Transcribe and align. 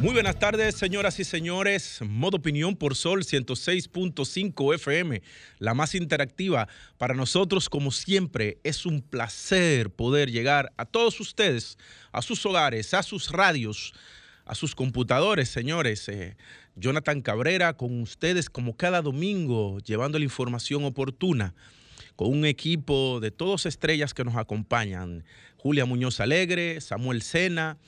Muy 0.00 0.12
buenas 0.12 0.38
tardes, 0.38 0.76
señoras 0.76 1.18
y 1.18 1.24
señores. 1.24 1.98
Modo 2.06 2.36
Opinión 2.36 2.76
por 2.76 2.94
Sol 2.94 3.24
106.5 3.24 4.74
FM, 4.76 5.22
la 5.58 5.74
más 5.74 5.96
interactiva. 5.96 6.68
Para 6.98 7.14
nosotros, 7.14 7.68
como 7.68 7.90
siempre, 7.90 8.58
es 8.62 8.86
un 8.86 9.02
placer 9.02 9.90
poder 9.90 10.30
llegar 10.30 10.72
a 10.76 10.84
todos 10.84 11.18
ustedes, 11.18 11.78
a 12.12 12.22
sus 12.22 12.46
hogares, 12.46 12.94
a 12.94 13.02
sus 13.02 13.32
radios, 13.32 13.92
a 14.44 14.54
sus 14.54 14.76
computadores, 14.76 15.48
señores. 15.48 16.08
Eh, 16.08 16.36
Jonathan 16.76 17.20
Cabrera 17.20 17.72
con 17.72 18.00
ustedes 18.00 18.48
como 18.48 18.76
cada 18.76 19.02
domingo, 19.02 19.80
llevando 19.80 20.20
la 20.20 20.24
información 20.24 20.84
oportuna, 20.84 21.56
con 22.14 22.28
un 22.28 22.44
equipo 22.44 23.18
de 23.18 23.32
todos 23.32 23.66
estrellas 23.66 24.14
que 24.14 24.22
nos 24.22 24.36
acompañan. 24.36 25.24
Julia 25.56 25.86
Muñoz 25.86 26.20
Alegre, 26.20 26.80
Samuel 26.80 27.20
Sena, 27.22 27.78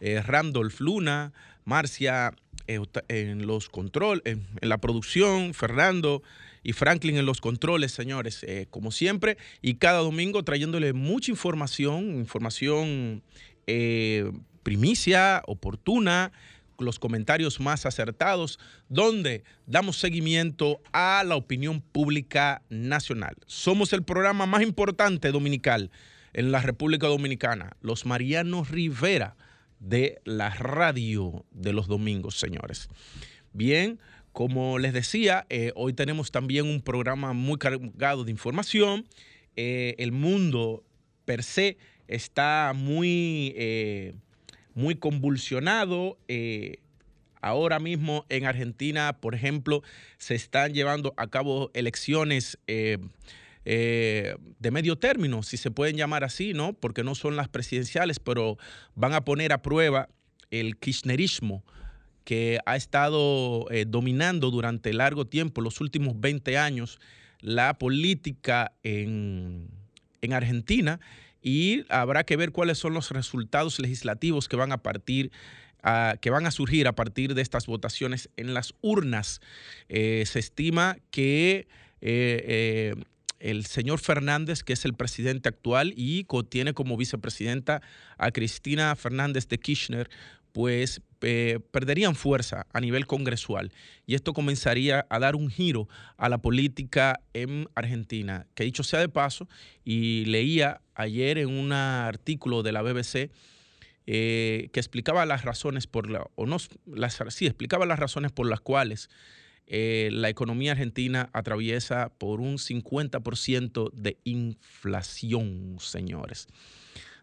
eh, 0.00 0.22
Randolph 0.22 0.80
Luna, 0.80 1.32
Marcia 1.68 2.32
eh, 2.66 2.80
en 3.08 3.46
los 3.46 3.68
controles, 3.68 4.22
en, 4.24 4.46
la 4.62 4.78
producción, 4.78 5.52
Fernando 5.52 6.22
y 6.62 6.72
Franklin 6.72 7.18
en 7.18 7.26
los 7.26 7.40
controles, 7.40 7.92
señores, 7.92 8.42
eh, 8.42 8.66
como 8.70 8.90
siempre, 8.90 9.36
y 9.60 9.74
cada 9.74 9.98
domingo 9.98 10.42
trayéndole 10.42 10.94
mucha 10.94 11.30
información, 11.30 12.14
información 12.14 13.22
primicia, 14.62 15.42
oportuna, 15.46 16.32
los 16.78 16.98
comentarios 16.98 17.60
más 17.60 17.84
acertados, 17.84 18.58
donde 18.88 19.44
damos 19.66 19.98
seguimiento 19.98 20.80
a 20.92 21.22
la 21.26 21.36
opinión 21.36 21.82
pública 21.82 22.62
nacional. 22.70 23.36
Somos 23.46 23.92
el 23.92 24.04
programa 24.04 24.46
más 24.46 24.62
importante 24.62 25.32
dominical 25.32 25.90
en 26.32 26.50
la 26.50 26.62
República 26.62 27.08
Dominicana, 27.08 27.76
los 27.82 28.06
Marianos 28.06 28.70
Rivera 28.70 29.36
de 29.80 30.20
la 30.24 30.50
radio 30.50 31.44
de 31.50 31.72
los 31.72 31.86
domingos, 31.88 32.38
señores. 32.38 32.88
Bien, 33.52 33.98
como 34.32 34.78
les 34.78 34.92
decía, 34.92 35.46
eh, 35.50 35.72
hoy 35.74 35.92
tenemos 35.94 36.30
también 36.30 36.66
un 36.66 36.80
programa 36.80 37.32
muy 37.32 37.58
cargado 37.58 38.24
de 38.24 38.30
información. 38.30 39.06
Eh, 39.56 39.94
el 39.98 40.12
mundo 40.12 40.84
per 41.24 41.42
se 41.42 41.76
está 42.06 42.72
muy... 42.74 43.52
Eh, 43.56 44.14
muy 44.74 44.94
convulsionado. 44.94 46.18
Ahora 47.40 47.80
mismo 47.80 48.24
en 48.28 48.46
Argentina, 48.46 49.18
por 49.20 49.34
ejemplo, 49.34 49.82
se 50.18 50.36
están 50.36 50.72
llevando 50.72 51.14
a 51.16 51.26
cabo 51.26 51.72
elecciones 51.74 52.58
eh, 53.70 54.34
eh, 54.34 54.36
de 54.58 54.70
medio 54.70 54.96
término, 54.96 55.42
si 55.42 55.56
se 55.56 55.70
pueden 55.70 55.96
llamar 55.96 56.24
así, 56.24 56.54
¿no? 56.54 56.72
Porque 56.72 57.04
no 57.04 57.14
son 57.14 57.36
las 57.36 57.48
presidenciales, 57.48 58.18
pero 58.18 58.56
van 58.94 59.12
a 59.12 59.24
poner 59.24 59.52
a 59.52 59.62
prueba 59.62 60.08
el 60.50 60.76
kirchnerismo 60.76 61.62
que 62.24 62.58
ha 62.66 62.76
estado 62.76 63.66
dominando 63.86 64.50
durante 64.50 64.92
largo 64.92 65.26
tiempo, 65.26 65.60
los 65.60 65.80
últimos 65.80 66.20
20 66.20 66.58
años, 66.58 66.98
la 67.40 67.78
política 67.78 68.72
en, 68.82 69.68
en 70.20 70.32
Argentina 70.32 71.00
y 71.42 71.84
habrá 71.88 72.24
que 72.24 72.36
ver 72.36 72.52
cuáles 72.52 72.78
son 72.78 72.94
los 72.94 73.10
resultados 73.10 73.78
legislativos 73.78 74.48
que 74.48 74.56
van 74.56 74.72
a 74.72 74.78
partir 74.78 75.30
que 76.20 76.30
van 76.30 76.46
a 76.46 76.50
surgir 76.50 76.86
a 76.88 76.94
partir 76.94 77.34
de 77.34 77.42
estas 77.42 77.66
votaciones 77.66 78.28
en 78.36 78.52
las 78.52 78.74
urnas. 78.80 79.40
Eh, 79.88 80.24
se 80.26 80.38
estima 80.38 80.98
que 81.10 81.68
eh, 82.00 82.44
eh, 82.44 82.94
el 83.40 83.66
señor 83.66 83.98
Fernández, 83.98 84.62
que 84.62 84.72
es 84.72 84.84
el 84.84 84.94
presidente 84.94 85.48
actual 85.48 85.92
y 85.96 86.26
tiene 86.48 86.74
como 86.74 86.96
vicepresidenta 86.96 87.82
a 88.16 88.30
Cristina 88.30 88.94
Fernández 88.96 89.48
de 89.48 89.58
Kirchner, 89.58 90.10
pues 90.52 91.02
eh, 91.20 91.60
perderían 91.70 92.14
fuerza 92.14 92.66
a 92.72 92.80
nivel 92.80 93.06
congresual. 93.06 93.72
Y 94.06 94.14
esto 94.14 94.32
comenzaría 94.32 95.06
a 95.08 95.18
dar 95.18 95.36
un 95.36 95.50
giro 95.50 95.88
a 96.16 96.28
la 96.28 96.38
política 96.38 97.20
en 97.32 97.68
Argentina, 97.74 98.46
que 98.54 98.64
dicho 98.64 98.82
sea 98.82 99.00
de 99.00 99.08
paso, 99.08 99.48
y 99.84 100.24
leía 100.26 100.80
ayer 100.94 101.38
en 101.38 101.48
un 101.48 101.72
artículo 101.72 102.62
de 102.62 102.72
la 102.72 102.82
BBC 102.82 103.30
eh, 104.06 104.70
que 104.72 104.80
explicaba 104.80 105.26
las 105.26 105.44
razones 105.44 105.86
por 105.86 106.10
la, 106.10 106.26
o 106.34 106.46
no, 106.46 106.56
las, 106.86 107.22
sí, 107.28 107.46
explicaba 107.46 107.84
las 107.84 107.98
razones 107.98 108.32
por 108.32 108.48
las 108.48 108.60
cuales 108.60 109.10
eh, 109.70 110.08
la 110.12 110.30
economía 110.30 110.72
argentina 110.72 111.28
atraviesa 111.34 112.10
por 112.16 112.40
un 112.40 112.56
50% 112.56 113.92
de 113.92 114.16
inflación, 114.24 115.76
señores. 115.78 116.48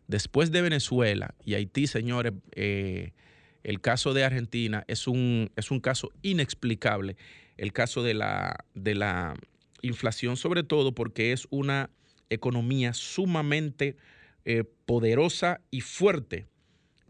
Después 0.07 0.51
de 0.51 0.61
Venezuela 0.61 1.33
y 1.43 1.55
Haití, 1.55 1.87
señores, 1.87 2.33
eh, 2.51 3.13
el 3.63 3.81
caso 3.81 4.13
de 4.13 4.23
Argentina 4.23 4.83
es 4.87 5.07
un, 5.07 5.49
es 5.55 5.71
un 5.71 5.79
caso 5.79 6.11
inexplicable. 6.21 7.17
El 7.57 7.73
caso 7.73 8.03
de 8.03 8.13
la, 8.13 8.63
de 8.75 8.93
la 8.93 9.33
inflación, 9.81 10.37
sobre 10.37 10.61
todo 10.61 10.93
porque 10.93 11.31
es 11.31 11.47
una 11.49 11.89
economía 12.29 12.93
sumamente 12.93 13.97
eh, 14.43 14.65
poderosa 14.85 15.61
y 15.71 15.81
fuerte 15.81 16.45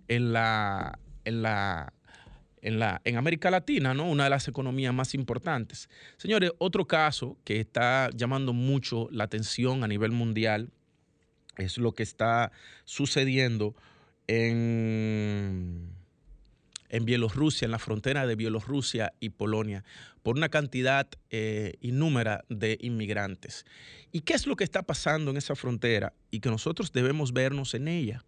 en 0.08 0.32
la, 0.32 0.98
en 1.26 1.42
la, 1.42 1.92
en, 2.66 2.80
la, 2.80 3.00
en 3.04 3.16
América 3.16 3.52
Latina, 3.52 3.94
¿no? 3.94 4.10
Una 4.10 4.24
de 4.24 4.32
las 4.32 4.48
economías 4.48 4.92
más 4.92 5.14
importantes. 5.14 5.88
Señores, 6.18 6.52
otro 6.58 6.88
caso 6.88 7.38
que 7.44 7.60
está 7.60 8.10
llamando 8.14 8.54
mucho 8.54 9.08
la 9.12 9.26
atención 9.26 9.84
a 9.84 9.88
nivel 9.88 10.12
mundial 10.12 10.72
es 11.58 11.78
lo 11.78 11.94
que 11.94 12.02
está 12.02 12.52
sucediendo 12.84 13.76
en, 14.26 15.92
en 16.90 17.06
Bielorrusia, 17.06 17.66
en 17.66 17.72
la 17.72 17.78
frontera 17.78 18.26
de 18.26 18.36
Bielorrusia 18.36 19.14
y 19.20 19.30
Polonia, 19.30 19.84
por 20.24 20.36
una 20.36 20.50
cantidad 20.50 21.08
eh, 21.30 21.76
innúmera 21.82 22.46
de 22.50 22.80
inmigrantes. 22.82 23.64
¿Y 24.12 24.22
qué 24.22 24.34
es 24.34 24.48
lo 24.48 24.56
que 24.56 24.64
está 24.64 24.82
pasando 24.82 25.30
en 25.30 25.38
esa 25.38 25.56
frontera? 25.56 26.14
Y 26.32 26.40
que 26.40 26.50
nosotros 26.50 26.92
debemos 26.92 27.32
vernos 27.32 27.76
en 27.76 27.88
ella. 27.88 28.26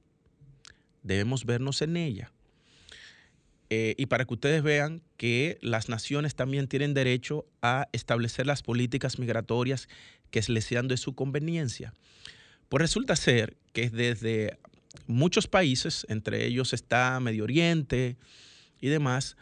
Debemos 1.02 1.44
vernos 1.44 1.81
en 1.81 1.97
ella. 1.97 2.31
Eh, 3.69 3.95
y 3.97 4.05
para 4.05 4.23
que 4.25 4.33
ustedes 4.33 4.63
vean 4.63 5.01
que 5.17 5.57
las 5.61 5.89
naciones 5.89 6.35
también 6.35 6.67
tienen 6.67 6.94
derecho 6.94 7.45
a 7.61 7.89
establecer 7.91 8.45
las 8.45 8.63
políticas 8.63 9.19
migratorias 9.19 9.89
que 10.31 10.41
les 10.47 10.63
sean 10.66 10.88
de 10.88 10.95
su 10.95 11.16
conveniencia. 11.16 11.94
Pues 12.69 12.81
resulta 12.81 13.16
ser 13.16 13.57
que 13.73 13.89
desde 13.89 14.57
muchos 15.05 15.47
países, 15.47 16.05
entre 16.09 16.45
ellos 16.45 16.73
está 16.73 17.19
Medio 17.19 17.44
Oriente 17.44 18.17
y 18.79 18.88
demás, 18.88 19.35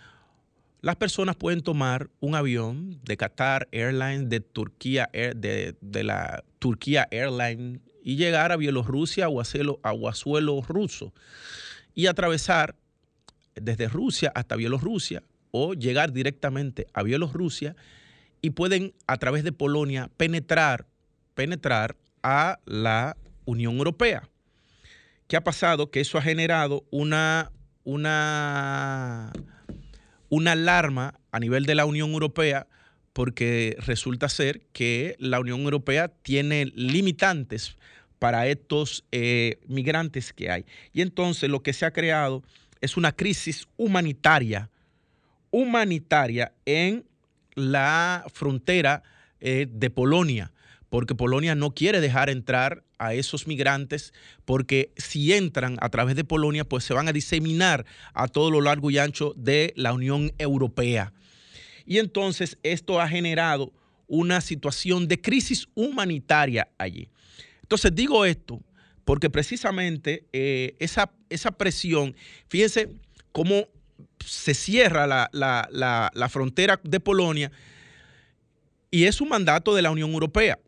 las 0.82 0.96
personas 0.96 1.36
pueden 1.36 1.62
tomar 1.62 2.10
un 2.20 2.36
avión 2.36 3.00
de 3.04 3.18
Qatar 3.18 3.68
Airlines, 3.72 4.30
de 4.30 4.40
Turquía, 4.40 5.10
de, 5.14 5.76
la 6.04 6.44
Turquía 6.60 7.08
Airlines 7.10 7.80
y 8.04 8.18
llegar 8.18 8.52
a 8.52 8.58
Bielorrusia 8.58 9.28
o 9.30 9.42
a, 9.42 9.44
a 9.44 10.14
suelo 10.14 10.62
ruso 10.62 11.14
y 11.96 12.06
atravesar 12.06 12.76
desde 13.56 13.88
Rusia 13.88 14.32
hasta 14.36 14.56
Bielorrusia 14.56 15.24
o 15.52 15.74
llegar 15.74 16.12
directamente 16.12 16.88
a 16.94 17.04
Bielorrusia 17.04 17.76
y 18.42 18.52
pueden 18.52 18.94
a 19.08 19.18
través 19.18 19.44
de 19.44 19.52
Polonia 19.52 20.10
penetrar, 20.18 20.86
penetrar 21.34 21.96
a 22.22 22.60
la 22.66 23.18
Unión 23.46 23.78
Europea. 23.78 24.30
¿Qué 25.28 25.38
ha 25.38 25.44
pasado? 25.44 25.90
Que 25.90 26.02
eso 26.02 26.18
ha 26.18 26.22
generado 26.22 26.86
una, 26.92 27.52
una, 27.84 29.32
una 30.30 30.52
alarma 30.52 31.20
a 31.32 31.40
nivel 31.40 31.66
de 31.66 31.76
la 31.76 31.86
Unión 31.86 32.12
Europea 32.12 32.68
porque 33.14 33.78
resulta 33.80 34.28
ser 34.28 34.62
que 34.74 35.16
la 35.20 35.40
Unión 35.40 35.62
Europea 35.62 36.10
tiene 36.10 36.66
limitantes 36.76 37.78
para 38.20 38.48
estos 38.48 39.06
eh, 39.12 39.60
migrantes 39.68 40.34
que 40.34 40.52
hay. 40.52 40.66
Y 40.94 41.02
entonces 41.02 41.50
lo 41.50 41.64
que 41.64 41.74
se 41.74 41.86
ha 41.86 41.92
creado 41.92 42.44
es 42.86 42.98
una 42.98 43.12
crisis 43.12 43.68
humanitaria, 43.78 44.70
humanitaria 45.52 46.54
en 46.66 47.06
la 47.56 48.26
frontera 48.34 49.04
eh, 49.40 49.68
de 49.70 49.90
Polonia 49.90 50.52
porque 50.96 51.14
Polonia 51.14 51.56
no 51.56 51.72
quiere 51.72 52.00
dejar 52.00 52.30
entrar 52.30 52.86
a 52.98 53.14
esos 53.14 53.48
migrantes, 53.48 54.14
porque 54.46 54.94
si 54.96 55.34
entran 55.34 55.78
a 55.82 55.90
través 55.90 56.16
de 56.16 56.24
Polonia, 56.24 56.64
pues 56.64 56.86
se 56.86 56.94
van 56.94 57.10
a 57.10 57.12
diseminar 57.12 57.86
a 58.14 58.30
todo 58.30 58.50
lo 58.50 58.62
largo 58.62 58.90
y 58.90 58.98
ancho 58.98 59.34
de 59.36 59.74
la 59.76 59.92
Unión 59.92 60.32
Europea. 60.38 61.12
Y 61.86 61.98
entonces 61.98 62.58
esto 62.64 63.02
ha 63.02 63.10
generado 63.10 63.74
una 64.08 64.40
situación 64.40 65.10
de 65.10 65.20
crisis 65.20 65.68
humanitaria 65.76 66.70
allí. 66.78 67.10
Entonces 67.62 67.94
digo 67.94 68.24
esto 68.24 68.62
porque 69.06 69.30
precisamente 69.30 70.26
eh, 70.34 70.76
esa, 70.80 71.12
esa 71.30 71.52
presión, 71.52 72.16
fíjense 72.50 72.90
cómo 73.32 73.68
se 74.26 74.54
cierra 74.54 75.08
la, 75.32 76.30
frontera 76.30 76.80
de 76.84 77.00
Polonia 77.00 77.52
y 78.90 79.06
es 79.06 79.22
un 79.22 79.30
mandato 79.30 79.76
de 79.76 79.84
la 79.84 79.92
Unión 79.92 80.12
Europea. 80.12 80.60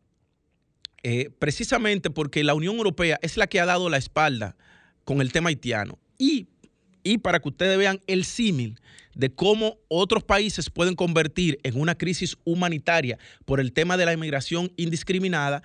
Eh, 1.03 1.29
precisamente 1.39 2.09
porque 2.09 2.43
la 2.43 2.53
Unión 2.53 2.75
Europea 2.75 3.17
es 3.21 3.37
la 3.37 3.47
que 3.47 3.59
ha 3.59 3.65
dado 3.65 3.89
la 3.89 3.97
espalda 3.97 4.55
con 5.03 5.21
el 5.21 5.31
tema 5.31 5.49
haitiano. 5.49 5.97
Y, 6.17 6.47
y 7.03 7.19
para 7.19 7.39
que 7.39 7.49
ustedes 7.49 7.77
vean 7.77 8.01
el 8.07 8.25
símil 8.25 8.79
de 9.15 9.33
cómo 9.33 9.77
otros 9.87 10.23
países 10.23 10.69
pueden 10.69 10.95
convertir 10.95 11.59
en 11.63 11.79
una 11.79 11.95
crisis 11.95 12.37
humanitaria 12.43 13.17
por 13.45 13.59
el 13.59 13.71
tema 13.71 13.97
de 13.97 14.05
la 14.05 14.13
inmigración 14.13 14.71
indiscriminada, 14.75 15.63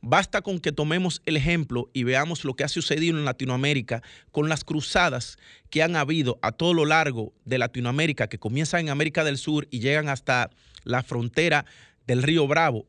Basta 0.00 0.42
con 0.42 0.60
que 0.60 0.72
tomemos 0.72 1.22
el 1.26 1.36
ejemplo 1.36 1.90
y 1.92 2.04
veamos 2.04 2.44
lo 2.44 2.54
que 2.54 2.64
ha 2.64 2.68
sucedido 2.68 3.18
en 3.18 3.24
Latinoamérica 3.24 4.02
con 4.30 4.48
las 4.48 4.64
cruzadas 4.64 5.38
que 5.70 5.82
han 5.82 5.96
habido 5.96 6.38
a 6.42 6.52
todo 6.52 6.72
lo 6.72 6.84
largo 6.84 7.32
de 7.44 7.58
Latinoamérica, 7.58 8.28
que 8.28 8.38
comienzan 8.38 8.82
en 8.82 8.90
América 8.90 9.24
del 9.24 9.38
Sur 9.38 9.66
y 9.70 9.80
llegan 9.80 10.08
hasta 10.08 10.50
la 10.84 11.02
frontera 11.02 11.64
del 12.06 12.22
río 12.22 12.46
Bravo, 12.46 12.86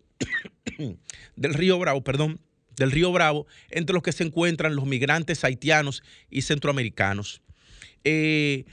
del 1.35 1.53
río 1.53 1.79
Bravo, 1.79 2.03
perdón, 2.03 2.39
del 2.75 2.91
río 2.91 3.11
Bravo, 3.11 3.47
entre 3.69 3.93
los 3.93 4.03
que 4.03 4.11
se 4.11 4.23
encuentran 4.23 4.75
los 4.75 4.85
migrantes 4.85 5.43
haitianos 5.43 6.03
y 6.29 6.43
centroamericanos. 6.43 7.41
Eh, 8.03 8.65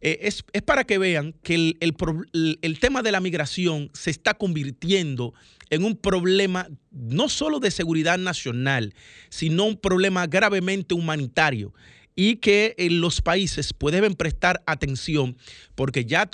eh, 0.00 0.20
es, 0.22 0.44
para 0.62 0.84
que 0.84 0.98
vean 0.98 1.34
que 1.42 1.76
el, 1.80 2.78
tema 2.78 3.02
de 3.02 3.10
la 3.10 3.20
migración 3.20 3.90
se 3.94 4.10
está 4.10 4.34
convirtiendo 4.34 5.34
en 5.34 5.57
un 5.84 5.96
problema 5.96 6.68
no 6.90 7.28
solo 7.28 7.60
de 7.60 7.70
seguridad 7.70 8.18
nacional, 8.18 8.94
sino 9.28 9.64
un 9.64 9.76
problema 9.76 10.26
gravemente 10.26 10.94
humanitario 10.94 11.72
y 12.20 12.38
que 12.38 12.74
en 12.78 13.00
los 13.00 13.22
países 13.22 13.72
pues, 13.72 13.94
deben 13.94 14.14
prestar 14.14 14.60
atención 14.66 15.36
porque 15.76 16.04
ya 16.04 16.28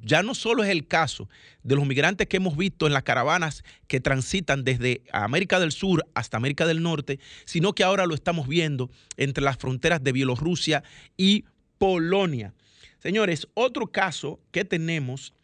ya 0.00 0.22
no 0.22 0.34
solo 0.34 0.64
es 0.64 0.70
el 0.70 0.86
caso 0.86 1.28
de 1.62 1.74
los 1.74 1.86
migrantes 1.86 2.28
que 2.28 2.38
hemos 2.38 2.56
visto 2.56 2.86
en 2.86 2.94
las 2.94 3.02
caravanas 3.02 3.62
que 3.88 4.00
transitan 4.00 4.64
desde 4.64 5.02
América 5.12 5.60
del 5.60 5.70
Sur 5.70 6.06
hasta 6.14 6.38
América 6.38 6.66
del 6.66 6.82
Norte, 6.82 7.20
sino 7.44 7.74
que 7.74 7.84
ahora 7.84 8.06
lo 8.06 8.14
estamos 8.14 8.48
viendo 8.48 8.90
entre 9.18 9.44
las 9.44 9.58
fronteras 9.58 10.02
de 10.02 10.12
Bielorrusia 10.12 10.82
y 11.18 11.44
Polonia. 11.76 12.54
Señores, 12.98 13.48
otro 13.52 13.88
caso 13.88 14.40
que 14.50 14.64
tenemos 14.64 15.34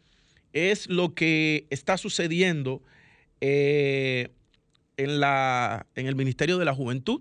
es 0.54 0.88
lo 0.88 1.14
que 1.14 1.66
está 1.68 1.98
sucediendo 1.98 2.80
eh, 3.46 4.30
en, 4.96 5.20
la, 5.20 5.86
en 5.96 6.06
el 6.06 6.16
Ministerio 6.16 6.56
de 6.56 6.64
la 6.64 6.74
Juventud. 6.74 7.20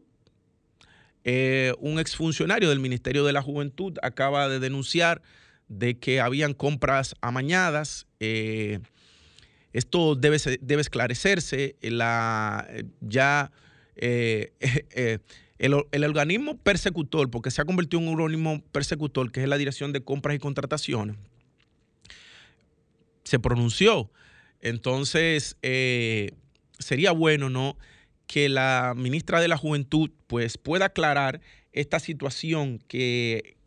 Eh, 1.25 1.73
un 1.79 1.99
exfuncionario 1.99 2.69
del 2.69 2.79
Ministerio 2.79 3.25
de 3.25 3.33
la 3.33 3.41
Juventud 3.41 3.97
acaba 4.01 4.47
de 4.47 4.59
denunciar 4.59 5.21
de 5.67 5.99
que 5.99 6.21
habían 6.21 6.53
compras 6.53 7.15
amañadas. 7.19 8.07
Eh, 8.21 8.79
esto 9.73 10.15
debe, 10.15 10.37
debe 10.61 10.81
esclarecerse. 10.81 11.75
La, 11.81 12.69
ya 13.01 13.51
El, 15.59 16.03
organismo 16.05 16.57
persecutor, 16.57 17.29
porque 17.29 17.51
se 17.51 17.61
ha 17.61 17.65
convertido 17.65 18.01
en 18.01 18.07
un 18.07 18.21
organismo 18.21 18.63
persecutor, 18.71 19.29
que 19.29 19.43
es 19.43 19.49
la 19.49 19.57
Dirección 19.57 19.91
de 19.91 20.01
Compras 20.01 20.35
y 20.37 20.39
Contrataciones, 20.39 21.17
se 23.25 23.39
pronunció. 23.39 24.09
Entonces, 24.63 25.57
eh, 25.62 26.31
sería 26.80 27.12
bueno, 27.12 27.50
¿no? 27.50 27.77
Que 28.27 28.48
la 28.48 28.94
ministra 28.95 29.42
de 29.42 29.50
la 29.50 29.57
Juventud, 29.57 30.10
pues, 30.27 30.57
pueda 30.57 30.86
aclarar 30.86 31.42
esta 31.74 32.00
situación 32.00 32.80
que, 32.88 33.57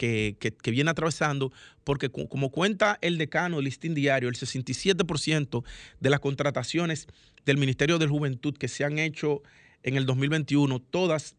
viene 0.64 0.90
atravesando, 0.90 1.52
porque 1.84 2.08
como 2.08 2.50
cuenta 2.50 2.98
el 3.02 3.18
decano 3.18 3.56
del 3.56 3.66
listín 3.66 3.94
diario, 3.94 4.30
el 4.30 4.36
67% 4.36 5.64
de 6.00 6.10
las 6.10 6.20
contrataciones 6.20 7.08
del 7.44 7.58
Ministerio 7.58 7.98
de 7.98 8.06
Juventud 8.06 8.56
que 8.56 8.68
se 8.68 8.84
han 8.84 8.98
hecho 8.98 9.42
en 9.82 9.96
el 9.96 10.06
2021, 10.06 10.78
todas 10.80 11.36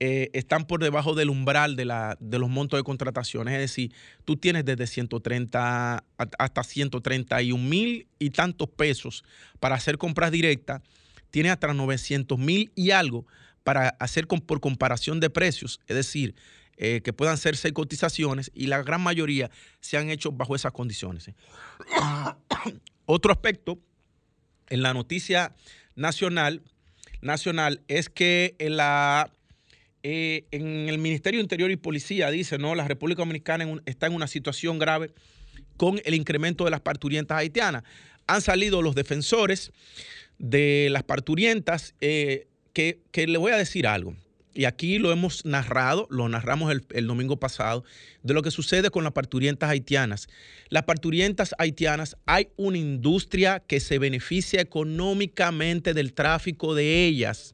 eh, 0.00 0.30
están 0.32 0.66
por 0.66 0.82
debajo 0.82 1.14
del 1.14 1.30
umbral 1.30 1.76
de, 1.76 1.84
la, 1.84 2.16
de 2.20 2.38
los 2.38 2.50
montos 2.50 2.78
de 2.78 2.84
contrataciones. 2.84 3.54
Es 3.54 3.60
decir, 3.60 3.94
tú 4.24 4.36
tienes 4.36 4.64
desde 4.64 4.86
130 4.86 6.04
hasta 6.38 6.64
131 6.64 7.62
mil 7.62 8.08
y 8.18 8.30
tantos 8.30 8.68
pesos 8.68 9.24
para 9.60 9.76
hacer 9.76 9.96
compras 9.96 10.32
directas. 10.32 10.82
Tienes 11.30 11.52
hasta 11.52 11.72
900 11.72 12.38
mil 12.38 12.72
y 12.74 12.90
algo 12.90 13.26
para 13.62 13.90
hacer 14.00 14.26
por 14.26 14.60
comparación 14.60 15.20
de 15.20 15.30
precios. 15.30 15.80
Es 15.86 15.96
decir, 15.96 16.34
eh, 16.76 17.00
que 17.02 17.12
puedan 17.12 17.36
ser 17.38 17.56
cotizaciones 17.72 18.50
y 18.52 18.66
la 18.66 18.82
gran 18.82 19.00
mayoría 19.00 19.50
se 19.80 19.96
han 19.96 20.10
hecho 20.10 20.32
bajo 20.32 20.56
esas 20.56 20.72
condiciones. 20.72 21.30
Otro 23.06 23.32
aspecto 23.32 23.78
en 24.68 24.82
la 24.82 24.92
noticia 24.92 25.54
nacional, 25.94 26.62
nacional 27.20 27.82
es 27.86 28.08
que 28.08 28.56
en 28.58 28.76
la 28.76 29.30
eh, 30.06 30.44
en 30.50 30.90
el 30.90 30.98
Ministerio 30.98 31.40
Interior 31.40 31.70
y 31.70 31.76
Policía 31.76 32.30
dice, 32.30 32.58
no, 32.58 32.74
la 32.74 32.86
República 32.86 33.22
Dominicana 33.22 33.66
está 33.86 34.06
en 34.06 34.12
una 34.12 34.26
situación 34.26 34.78
grave 34.78 35.10
con 35.78 35.98
el 36.04 36.12
incremento 36.12 36.66
de 36.66 36.70
las 36.70 36.82
parturientas 36.82 37.38
haitianas. 37.38 37.84
Han 38.26 38.42
salido 38.42 38.82
los 38.82 38.94
defensores 38.94 39.72
de 40.38 40.88
las 40.90 41.04
parturientas, 41.04 41.94
eh, 42.02 42.48
que, 42.74 43.00
le 43.14 43.38
voy 43.38 43.52
a 43.52 43.56
decir 43.56 43.86
algo. 43.86 44.14
Y 44.52 44.66
aquí 44.66 44.98
lo 44.98 45.10
hemos 45.10 45.46
narrado, 45.46 46.06
lo 46.10 46.28
narramos 46.28 46.70
el, 46.70 46.84
el, 46.90 47.06
domingo 47.06 47.38
pasado, 47.38 47.82
de 48.22 48.34
lo 48.34 48.42
que 48.42 48.50
sucede 48.50 48.90
con 48.90 49.04
las 49.04 49.14
parturientas 49.14 49.70
haitianas. 49.70 50.28
Las 50.68 50.82
parturientas 50.82 51.54
haitianas, 51.56 52.18
hay 52.26 52.48
una 52.56 52.76
industria 52.76 53.60
que 53.66 53.80
se 53.80 53.98
beneficia 53.98 54.60
económicamente 54.60 55.94
del 55.94 56.12
tráfico 56.12 56.74
de 56.74 57.06
ellas. 57.06 57.53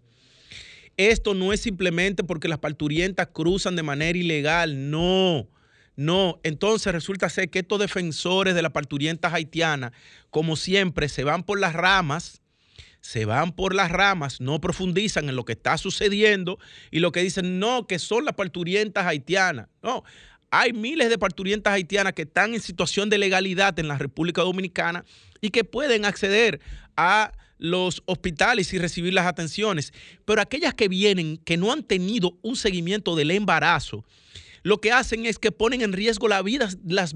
Esto 1.08 1.32
no 1.32 1.54
es 1.54 1.62
simplemente 1.62 2.24
porque 2.24 2.46
las 2.46 2.58
parturientas 2.58 3.28
cruzan 3.32 3.74
de 3.74 3.82
manera 3.82 4.18
ilegal, 4.18 4.90
no. 4.90 5.48
No, 5.96 6.40
entonces 6.42 6.92
resulta 6.92 7.30
ser 7.30 7.48
que 7.48 7.60
estos 7.60 7.80
defensores 7.80 8.54
de 8.54 8.60
las 8.60 8.72
parturientas 8.72 9.32
haitianas, 9.32 9.92
como 10.28 10.56
siempre, 10.56 11.08
se 11.08 11.24
van 11.24 11.42
por 11.42 11.58
las 11.58 11.72
ramas, 11.72 12.42
se 13.00 13.24
van 13.24 13.52
por 13.52 13.74
las 13.74 13.90
ramas, 13.90 14.42
no 14.42 14.60
profundizan 14.60 15.30
en 15.30 15.36
lo 15.36 15.46
que 15.46 15.54
está 15.54 15.78
sucediendo 15.78 16.58
y 16.90 16.98
lo 16.98 17.12
que 17.12 17.22
dicen, 17.22 17.58
no, 17.58 17.86
que 17.86 17.98
son 17.98 18.26
las 18.26 18.34
parturientas 18.34 19.06
haitianas. 19.06 19.68
No, 19.82 20.04
hay 20.50 20.74
miles 20.74 21.08
de 21.08 21.16
parturientas 21.16 21.72
haitianas 21.72 22.12
que 22.12 22.22
están 22.22 22.52
en 22.52 22.60
situación 22.60 23.08
de 23.08 23.16
legalidad 23.16 23.78
en 23.78 23.88
la 23.88 23.96
República 23.96 24.42
Dominicana 24.42 25.06
y 25.40 25.48
que 25.48 25.64
pueden 25.64 26.04
acceder 26.04 26.60
a 26.94 27.32
los 27.60 28.02
hospitales 28.06 28.72
y 28.72 28.78
recibir 28.78 29.14
las 29.14 29.26
atenciones. 29.26 29.92
Pero 30.24 30.40
aquellas 30.40 30.74
que 30.74 30.88
vienen, 30.88 31.36
que 31.36 31.56
no 31.56 31.72
han 31.72 31.84
tenido 31.84 32.38
un 32.42 32.56
seguimiento 32.56 33.14
del 33.14 33.30
embarazo, 33.30 34.04
lo 34.62 34.80
que 34.80 34.92
hacen 34.92 35.24
es 35.24 35.38
que 35.38 35.52
ponen 35.52 35.80
en 35.80 35.92
riesgo 35.92 36.28
las 36.28 36.44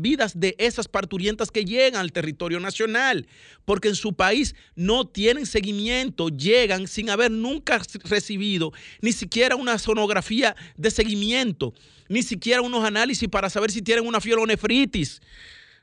vidas 0.01 0.41
de 0.41 0.55
esas 0.59 0.89
parturientas 0.89 1.51
que 1.51 1.65
llegan 1.65 2.01
al 2.01 2.13
territorio 2.13 2.59
nacional, 2.59 3.27
porque 3.65 3.89
en 3.89 3.97
su 3.97 4.15
país 4.15 4.55
no 4.75 5.07
tienen 5.07 5.45
seguimiento, 5.45 6.29
llegan 6.29 6.89
sin 6.89 7.11
haber 7.11 7.31
nunca 7.31 7.83
recibido 8.05 8.73
ni 9.03 9.13
siquiera 9.13 9.57
una 9.57 9.79
sonografía 9.79 10.57
de 10.77 10.91
seguimiento, 10.91 11.75
ni 12.09 12.23
siquiera 12.23 12.63
unos 12.63 12.85
análisis 12.85 13.29
para 13.29 13.51
saber 13.51 13.71
si 13.71 13.83
tienen 13.83 14.07
una 14.07 14.21
fielonefritis. 14.21 15.21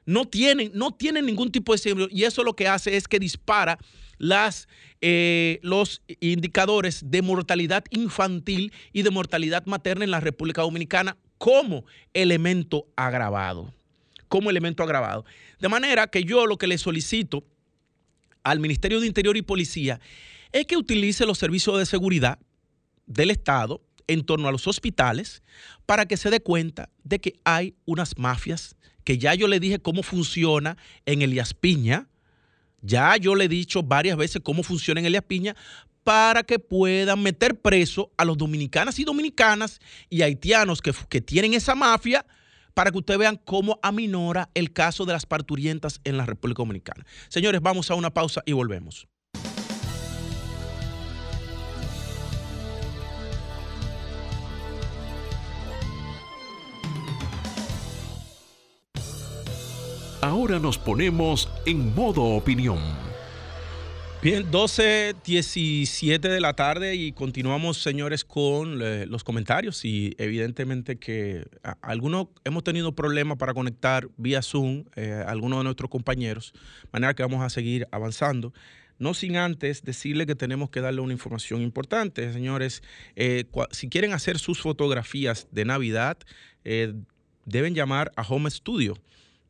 No 0.03 0.25
tienen, 0.25 0.71
no 0.73 0.91
tienen 0.91 1.27
ningún 1.27 1.51
tipo 1.51 1.73
de 1.73 1.77
seguimiento 1.77 2.15
y 2.15 2.23
eso 2.23 2.43
lo 2.43 2.55
que 2.55 2.67
hace 2.67 2.97
es 2.97 3.07
que 3.07 3.19
dispara 3.19 3.77
las, 4.21 4.67
eh, 5.01 5.59
los 5.63 6.03
indicadores 6.19 7.09
de 7.09 7.23
mortalidad 7.23 7.83
infantil 7.89 8.71
y 8.93 9.01
de 9.01 9.09
mortalidad 9.09 9.65
materna 9.65 10.05
en 10.05 10.11
la 10.11 10.19
República 10.19 10.61
Dominicana 10.61 11.17
como 11.39 11.85
elemento 12.13 12.85
agravado. 12.95 13.73
Como 14.27 14.51
elemento 14.51 14.83
agravado. 14.83 15.25
De 15.59 15.69
manera 15.69 16.05
que 16.05 16.23
yo 16.23 16.45
lo 16.45 16.59
que 16.59 16.67
le 16.67 16.77
solicito 16.77 17.43
al 18.43 18.59
Ministerio 18.59 18.99
de 18.99 19.07
Interior 19.07 19.35
y 19.37 19.41
Policía 19.41 19.99
es 20.51 20.67
que 20.67 20.77
utilice 20.77 21.25
los 21.25 21.39
servicios 21.39 21.79
de 21.79 21.87
seguridad 21.87 22.37
del 23.07 23.31
Estado 23.31 23.81
en 24.05 24.23
torno 24.23 24.47
a 24.47 24.51
los 24.51 24.67
hospitales 24.67 25.41
para 25.87 26.05
que 26.05 26.15
se 26.15 26.29
dé 26.29 26.41
cuenta 26.41 26.89
de 27.03 27.19
que 27.19 27.39
hay 27.43 27.73
unas 27.85 28.19
mafias 28.19 28.75
que 29.03 29.17
ya 29.17 29.33
yo 29.33 29.47
le 29.47 29.59
dije 29.59 29.79
cómo 29.79 30.03
funciona 30.03 30.77
en 31.07 31.23
Elías 31.23 31.55
Piña, 31.55 32.07
ya 32.81 33.17
yo 33.17 33.35
le 33.35 33.45
he 33.45 33.49
dicho 33.49 33.83
varias 33.83 34.17
veces 34.17 34.41
cómo 34.43 34.63
funciona 34.63 34.99
en 34.99 35.05
Elías 35.05 35.23
Piña 35.23 35.55
para 36.03 36.43
que 36.43 36.59
puedan 36.59 37.21
meter 37.21 37.59
preso 37.59 38.11
a 38.17 38.25
los 38.25 38.37
dominicanas 38.37 38.97
y 38.99 39.03
dominicanas 39.03 39.79
y 40.09 40.23
haitianos 40.23 40.81
que, 40.81 40.93
que 41.09 41.21
tienen 41.21 41.53
esa 41.53 41.75
mafia 41.75 42.25
para 42.73 42.91
que 42.91 42.97
ustedes 42.97 43.19
vean 43.19 43.39
cómo 43.43 43.79
aminora 43.83 44.49
el 44.53 44.71
caso 44.73 45.05
de 45.05 45.13
las 45.13 45.25
parturientas 45.25 45.99
en 46.03 46.17
la 46.17 46.25
República 46.25 46.59
Dominicana. 46.59 47.05
Señores, 47.27 47.61
vamos 47.61 47.91
a 47.91 47.95
una 47.95 48.13
pausa 48.13 48.41
y 48.45 48.53
volvemos. 48.53 49.07
Ahora 60.21 60.59
nos 60.59 60.77
ponemos 60.77 61.49
en 61.65 61.95
modo 61.95 62.21
opinión. 62.21 62.77
Bien, 64.21 64.51
12, 64.51 65.15
17 65.25 66.29
de 66.29 66.39
la 66.39 66.53
tarde 66.53 66.93
y 66.93 67.11
continuamos, 67.11 67.81
señores, 67.81 68.23
con 68.23 68.79
eh, 68.83 69.07
los 69.07 69.23
comentarios 69.23 69.83
y 69.83 70.13
evidentemente 70.19 70.97
que 70.97 71.47
algunos 71.81 72.27
hemos 72.43 72.63
tenido 72.63 72.91
problemas 72.91 73.39
para 73.39 73.55
conectar 73.55 74.09
vía 74.17 74.43
Zoom 74.43 74.83
eh, 74.95 75.23
algunos 75.25 75.61
de 75.61 75.63
nuestros 75.63 75.89
compañeros, 75.89 76.53
de 76.53 76.89
manera 76.93 77.15
que 77.15 77.23
vamos 77.23 77.43
a 77.43 77.49
seguir 77.49 77.87
avanzando. 77.91 78.53
No 78.99 79.15
sin 79.15 79.37
antes 79.37 79.81
decirle 79.81 80.27
que 80.27 80.35
tenemos 80.35 80.69
que 80.69 80.81
darle 80.81 81.01
una 81.01 81.13
información 81.13 81.63
importante, 81.63 82.31
señores. 82.31 82.83
Eh, 83.15 83.45
si 83.71 83.89
quieren 83.89 84.13
hacer 84.13 84.37
sus 84.37 84.61
fotografías 84.61 85.47
de 85.49 85.65
Navidad, 85.65 86.19
deben 86.63 87.73
llamar 87.73 88.11
a 88.15 88.21
Home 88.21 88.51
Studio 88.51 88.93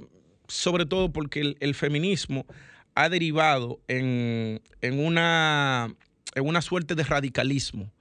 sobre 0.49 0.87
todo 0.87 1.13
porque 1.13 1.55
el, 1.59 1.75
feminismo 1.75 2.47
ha 2.95 3.09
derivado 3.09 3.81
en, 3.89 4.61
una, 4.83 5.95
en 6.35 6.47
una 6.47 6.63
suerte 6.63 6.95
de 6.95 7.05
radicalismo 7.05 7.93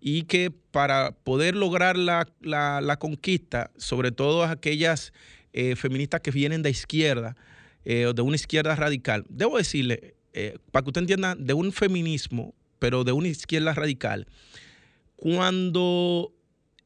y 0.00 0.22
que 0.24 0.50
para 0.50 1.12
poder 1.12 1.54
lograr 1.54 1.96
la, 1.96 2.96
conquista, 2.98 3.70
sobre 3.76 4.10
todo 4.10 4.44
aquellas 4.44 5.12
eh, 5.52 5.76
feministas 5.76 6.22
que 6.22 6.30
vienen 6.30 6.62
de 6.62 6.70
izquierda, 6.70 7.36
eh, 7.84 8.12
de 8.14 8.22
una 8.22 8.36
izquierda 8.36 8.76
radical. 8.76 9.24
Debo 9.28 9.58
decirle, 9.58 10.14
eh, 10.32 10.56
para 10.70 10.84
que 10.84 10.90
usted 10.90 11.00
entienda, 11.00 11.34
de 11.34 11.52
un 11.52 11.72
feminismo, 11.72 12.54
pero 12.78 13.02
de 13.02 13.10
una 13.10 13.26
izquierda 13.26 13.74
radical, 13.74 14.28
cuando 15.16 16.32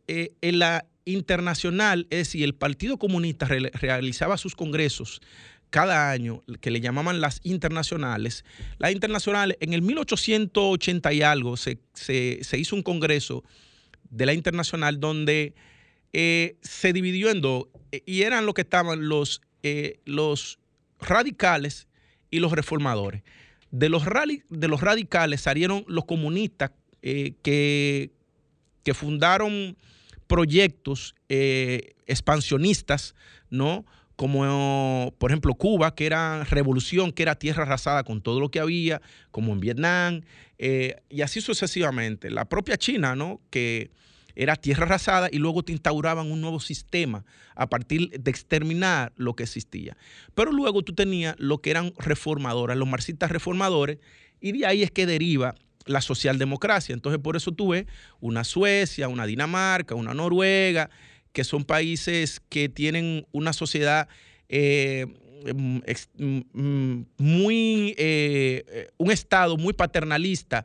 eh, 0.09 0.33
en 0.41 0.59
la 0.59 0.87
internacional, 1.05 2.07
es 2.09 2.19
decir, 2.19 2.45
el 2.45 2.55
Partido 2.55 2.99
Comunista 2.99 3.47
realizaba 3.47 4.39
sus 4.39 4.57
congresos 4.57 5.21
cada 5.69 6.11
año, 6.11 6.43
que 6.61 6.71
le 6.71 6.81
llamaban 6.81 7.21
las 7.21 7.41
internacionales, 7.43 8.47
las 8.79 8.93
internacionales, 8.93 9.59
en 9.61 9.75
el 9.75 9.83
1880 9.83 11.13
y 11.13 11.23
algo 11.23 11.59
se, 11.59 11.79
hizo 12.57 12.75
un 12.75 12.83
congreso 12.83 13.45
de 14.09 14.27
la 14.27 14.33
internacional 14.33 14.99
donde 14.99 15.55
se 16.13 16.93
dividió 16.95 17.31
en 17.31 17.43
dos, 17.43 17.67
y 18.07 18.23
eran 18.23 18.47
lo 18.47 18.55
que 18.55 18.63
estaban 18.63 19.09
los, 19.09 19.43
los 20.07 20.59
radicales 21.01 21.89
y 22.31 22.41
los 22.41 22.53
reformadores. 22.53 23.23
De 23.71 23.89
los, 23.89 24.05
de 24.49 24.69
los 24.69 24.81
radicales 24.81 25.41
salieron 25.41 25.85
los 25.89 26.05
comunistas 26.05 26.71
eh, 27.03 27.35
que, 27.43 28.13
que, 28.83 28.95
fundaron 28.95 29.77
proyectos 30.27 31.15
eh, 31.29 31.95
expansionistas, 32.07 33.15
¿no? 33.51 33.85
Como 34.17 35.15
por 35.19 35.31
ejemplo 35.31 35.55
Cuba, 35.55 35.95
que 35.95 36.07
era 36.07 36.45
revolución, 36.45 37.13
que 37.13 37.23
era 37.23 37.35
tierra 37.35 37.65
arrasada 37.65 38.03
con 38.03 38.23
todo 38.23 38.41
lo 38.41 38.51
que 38.51 38.61
había, 38.61 39.03
como 39.31 39.53
en 39.53 39.61
Vietnam, 39.61 40.23
eh, 40.59 40.97
y 41.11 41.21
así 41.21 41.41
sucesivamente. 41.41 42.31
La 42.31 42.47
propia 42.47 42.79
China, 42.79 43.15
¿no? 43.15 43.41
Que 43.51 43.91
era 44.37 44.55
tierra 44.55 44.85
arrasada 44.85 45.29
y 45.33 45.39
luego 45.39 45.63
te 45.63 45.73
instauraban 45.73 46.31
un 46.31 46.41
nuevo 46.41 46.61
sistema 46.61 47.25
a 47.55 47.69
partir 47.69 48.11
de 48.11 48.31
exterminar 48.31 49.13
lo 49.17 49.35
que 49.35 49.43
existía. 49.45 49.97
Pero 50.35 50.53
luego 50.53 50.83
tú 50.83 50.95
tenías 50.95 51.35
lo 51.39 51.59
que 51.59 51.71
eran 51.71 51.93
reformadoras, 51.99 52.77
los 52.77 52.87
marxistas 52.87 53.31
reformadores, 53.31 53.99
y 54.41 54.53
de 54.53 54.67
ahí 54.67 54.83
es 54.83 54.91
que 54.91 55.07
deriva 55.07 55.55
la 55.87 56.01
socialdemocracia. 56.01 56.93
Entonces 56.93 57.21
por 57.21 57.37
eso 57.37 57.53
tú 57.53 57.69
ves 57.69 57.87
una 58.21 58.45
Suecia, 58.45 59.09
una 59.09 59.27
Dinamarca, 59.27 59.95
una 59.95 60.15
Noruega, 60.15 60.91
que 61.33 61.43
son 61.43 61.65
países 61.65 62.41
que 62.49 62.69
tienen 62.69 63.27
una 63.33 63.53
sociedad... 63.53 64.09
Eh, 64.49 65.07
mm, 65.55 65.81
mm, 66.53 67.07
muy, 67.19 67.95
eh, 67.99 68.65
eh, 68.69 68.89
un 68.97 69.11
Estado 69.11 69.57
muy 69.57 69.73
paternalista, 69.73 70.65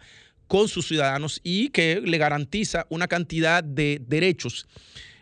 con 0.52 0.68
sus 0.68 0.86
ciudadanos 0.86 1.40
y 1.46 1.70
que 1.70 2.02
le 2.02 2.18
garantiza 2.18 2.86
una 2.90 3.08
cantidad 3.08 3.64
de 3.64 4.02
derechos 4.06 4.68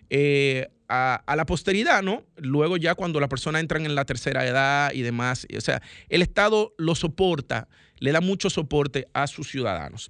eh, 0.10 0.70
a, 0.88 1.22
la 1.38 1.46
posteridad, 1.46 2.02
¿no? 2.02 2.26
Luego 2.38 2.78
ya 2.78 2.96
cuando 2.96 3.20
la 3.20 3.30
persona 3.30 3.60
entra 3.60 3.78
en 3.78 3.94
la 3.94 4.06
tercera 4.06 4.48
edad 4.48 4.92
y 4.92 5.04
demás, 5.04 5.46
o 5.56 5.62
sea, 5.62 5.84
el 6.08 6.24
Estado 6.24 6.74
lo 6.80 6.96
soporta, 6.96 7.68
le 8.00 8.12
da 8.12 8.22
mucho 8.22 8.50
soporte 8.50 9.08
a 9.14 9.28
sus 9.28 9.52
ciudadanos. 9.52 10.10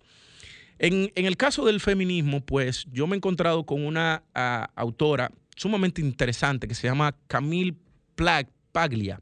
En, 0.77 1.11
el 1.13 1.35
caso 1.35 1.65
del 1.65 1.81
feminismo, 1.81 2.39
pues 2.39 2.85
yo 2.89 3.05
me 3.05 3.15
he 3.15 3.17
encontrado 3.17 3.65
con 3.65 3.85
una 3.85 4.23
autora 4.73 5.33
sumamente 5.57 5.99
interesante 5.99 6.65
que 6.65 6.75
se 6.75 6.87
llama 6.87 7.13
Camille 7.27 7.75
Paglia. 8.71 9.19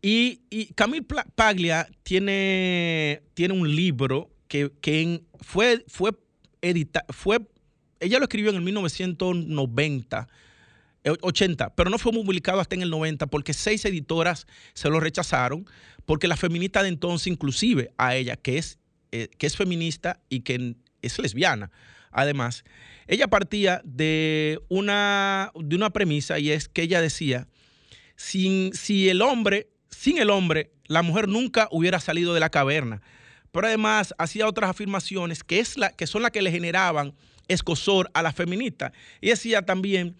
Y, 0.00 0.42
y 0.48 0.66
Camille 0.74 1.04
Paglia 1.34 1.88
tiene, 2.04 3.20
tiene 3.34 3.54
un 3.54 3.74
libro 3.74 4.30
que, 4.48 5.22
fue, 5.40 5.84
fue, 5.88 6.12
edita, 6.62 7.04
fue, 7.10 7.40
ella 8.00 8.18
lo 8.18 8.24
escribió 8.24 8.50
en 8.50 8.56
el 8.56 8.62
1990. 8.62 10.28
80, 11.20 11.64
eh, 11.64 11.68
pero 11.76 11.90
no 11.90 11.98
fue 11.98 12.12
publicado 12.12 12.60
hasta 12.60 12.74
en 12.74 12.82
el 12.82 12.90
90 12.90 13.26
porque 13.26 13.52
seis 13.52 13.84
editoras 13.84 14.46
se 14.72 14.88
lo 14.88 15.00
rechazaron, 15.00 15.66
porque 16.06 16.28
la 16.28 16.36
feminista 16.36 16.82
de 16.82 16.88
entonces, 16.88 17.26
inclusive 17.26 17.92
a 17.98 18.16
ella, 18.16 18.36
que 18.36 18.58
es, 18.58 18.78
eh, 19.12 19.28
que 19.36 19.46
es 19.46 19.56
feminista 19.56 20.20
y 20.30 20.40
que 20.40 20.76
es 21.02 21.18
lesbiana, 21.18 21.70
además, 22.10 22.64
ella 23.06 23.28
partía 23.28 23.82
de 23.84 24.60
una, 24.68 25.52
de 25.54 25.76
una 25.76 25.90
premisa 25.90 26.38
y 26.38 26.50
es 26.50 26.68
que 26.68 26.82
ella 26.82 27.02
decía, 27.02 27.48
sin, 28.16 28.72
si 28.72 29.10
el 29.10 29.20
hombre, 29.20 29.68
sin 29.90 30.18
el 30.18 30.30
hombre, 30.30 30.72
la 30.86 31.02
mujer 31.02 31.28
nunca 31.28 31.68
hubiera 31.70 32.00
salido 32.00 32.32
de 32.32 32.40
la 32.40 32.50
caverna 32.50 33.02
pero 33.54 33.68
además 33.68 34.12
hacía 34.18 34.48
otras 34.48 34.68
afirmaciones 34.68 35.44
que, 35.44 35.60
es 35.60 35.78
la, 35.78 35.90
que 35.90 36.08
son 36.08 36.22
las 36.22 36.32
que 36.32 36.42
le 36.42 36.50
generaban 36.50 37.14
escosor 37.46 38.10
a 38.12 38.20
la 38.20 38.32
feminista. 38.32 38.92
Y 39.20 39.28
decía 39.28 39.62
también 39.62 40.16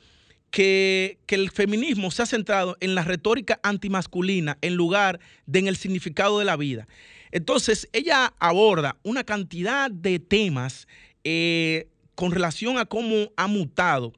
que, 0.53 1.19
el 1.26 1.50
feminismo 1.50 2.12
se 2.12 2.23
ha 2.23 2.26
centrado 2.26 2.76
en 2.79 2.95
la 2.95 3.03
retórica 3.03 3.59
antimasculina 3.64 4.57
en 4.61 4.76
lugar 4.76 5.19
de 5.47 5.59
en 5.59 5.67
el 5.67 5.75
significado 5.75 6.38
de 6.38 6.45
la 6.45 6.57
vida. 6.57 6.87
Entonces, 7.33 7.88
ella 7.93 8.33
aborda 8.38 8.99
una 9.03 9.25
cantidad 9.25 9.91
de 9.91 10.21
temas 10.21 10.87
eh, 11.25 11.88
con 12.14 12.31
relación 12.31 12.79
a 12.79 12.85
cómo 12.85 13.33
ha 13.37 13.49
mutado 13.49 14.12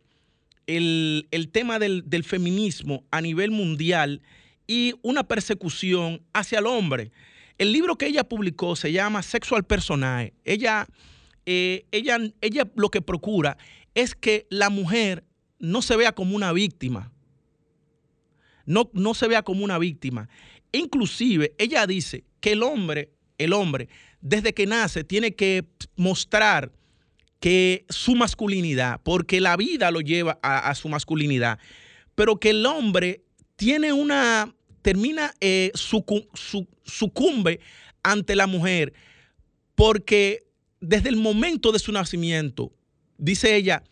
el, 0.67 1.27
tema 1.53 1.79
del, 1.79 2.03
del, 2.05 2.23
feminismo 2.23 3.03
a 3.11 3.23
nivel 3.23 3.51
mundial 3.51 4.21
y 4.67 4.93
una 5.01 5.27
persecución 5.27 6.21
hacia 6.35 6.59
el 6.59 6.67
hombre. 6.67 7.13
El 7.59 7.73
libro 7.73 7.97
que 7.97 8.07
ella 8.07 8.25
publicó 8.25 8.77
se 8.77 8.93
llama 8.93 9.23
Sexual 9.23 9.65
Personaje. 9.65 10.35
Ella, 10.45 10.87
eh, 11.47 11.87
ella, 11.91 12.19
ella 12.41 12.71
lo 12.75 12.91
que 12.91 13.01
procura 13.01 13.57
es 13.95 14.15
que 14.15 14.47
la 14.51 14.69
mujer 14.69 15.25
no 15.59 15.83
se 15.83 15.97
vea 15.97 16.13
como 16.13 16.37
una 16.37 16.53
víctima. 16.53 17.13
No, 18.67 18.91
no 18.93 19.15
se 19.15 19.29
vea 19.29 19.43
como 19.43 19.65
una 19.65 19.79
víctima. 19.79 20.29
Inclusive, 20.73 21.55
ella 21.59 21.87
dice 21.87 22.25
que 22.41 22.53
el 22.53 22.63
hombre, 22.63 23.13
el 23.39 23.53
hombre, 23.53 23.89
desde 24.21 24.53
que 24.53 24.67
nace, 24.67 25.05
tiene 25.05 25.35
que 25.35 25.67
mostrar 25.97 26.73
que 27.41 27.85
su 27.89 28.15
masculinidad, 28.15 29.01
porque 29.03 29.41
la 29.41 29.57
vida 29.57 29.91
lo 29.91 30.01
lleva 30.01 30.39
a, 30.43 30.75
su 30.75 30.89
masculinidad, 30.89 31.59
pero 32.15 32.41
que 32.41 32.51
el 32.51 32.67
hombre 32.67 33.25
tiene 33.57 33.93
una, 33.93 34.55
termina, 34.87 35.35
eh, 35.41 35.73
sucumbe 35.75 37.59
ante 38.05 38.37
la 38.37 38.47
mujer, 38.47 38.93
porque 39.75 40.47
desde 40.81 41.09
el 41.09 41.17
momento 41.17 41.73
de 41.73 41.81
su 41.81 41.91
nacimiento, 41.91 42.73
dice 43.19 43.57
ella, 43.57 43.83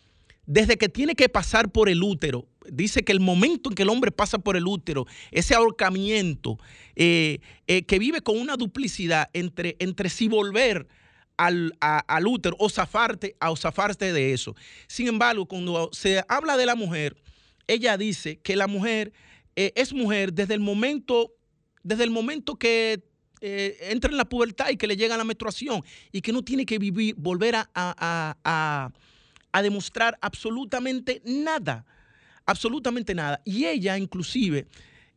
desde 0.46 0.76
que 0.76 0.88
tiene 0.88 1.16
que 1.16 1.28
pasar 1.28 1.72
por 1.72 1.88
el 1.88 2.00
útero, 2.00 2.46
dice 2.70 3.02
que 3.02 3.10
el 3.10 3.18
momento 3.18 3.70
en 3.70 3.74
que 3.74 3.82
el 3.82 3.88
hombre 3.88 4.12
pasa 4.12 4.38
por 4.38 4.56
el 4.56 4.68
útero, 4.68 5.04
ese 5.32 5.56
ahorcamiento, 5.56 6.60
eh, 6.94 7.40
eh, 7.66 7.82
que 7.82 7.98
vive 7.98 8.20
con 8.20 8.38
una 8.38 8.54
duplicidad 8.54 9.30
entre, 9.32 9.74
entre 9.80 10.08
si 10.08 10.28
volver 10.28 10.86
al, 11.36 11.72
útero 12.24 12.54
o 12.60 12.70
zafarte, 12.70 13.34
o 13.44 13.56
zafarte 13.56 14.12
de 14.12 14.32
eso. 14.32 14.54
Sin 14.86 15.08
embargo, 15.08 15.46
cuando 15.46 15.90
se 15.92 16.22
habla 16.28 16.56
de 16.56 16.66
la 16.66 16.76
mujer, 16.76 17.16
ella 17.66 17.98
dice 17.98 18.36
que 18.36 18.54
la 18.54 18.68
mujer 18.68 19.12
eh, 19.56 19.72
es 19.74 19.92
mujer 19.92 20.32
desde 20.32 20.54
el 20.54 20.60
momento, 20.60 21.32
desde 21.82 22.04
el 22.04 22.10
momento 22.10 22.56
que 22.56 23.02
entra 23.46 24.10
en 24.10 24.16
la 24.16 24.26
pubertad 24.26 24.70
y 24.70 24.78
que 24.78 24.86
le 24.86 24.96
llega 24.96 25.18
la 25.18 25.24
menstruación 25.24 25.82
y 26.12 26.22
que 26.22 26.32
no 26.32 26.42
tiene 26.42 26.64
que 26.64 26.78
vivir, 26.78 27.14
volver 27.18 27.56
a 27.56 28.90
a 29.54 29.62
demostrar 29.62 30.18
absolutamente 30.20 31.22
nada, 31.24 31.86
absolutamente 32.44 33.14
nada. 33.14 33.40
Y 33.44 33.66
ella 33.66 33.96
inclusive 33.96 34.66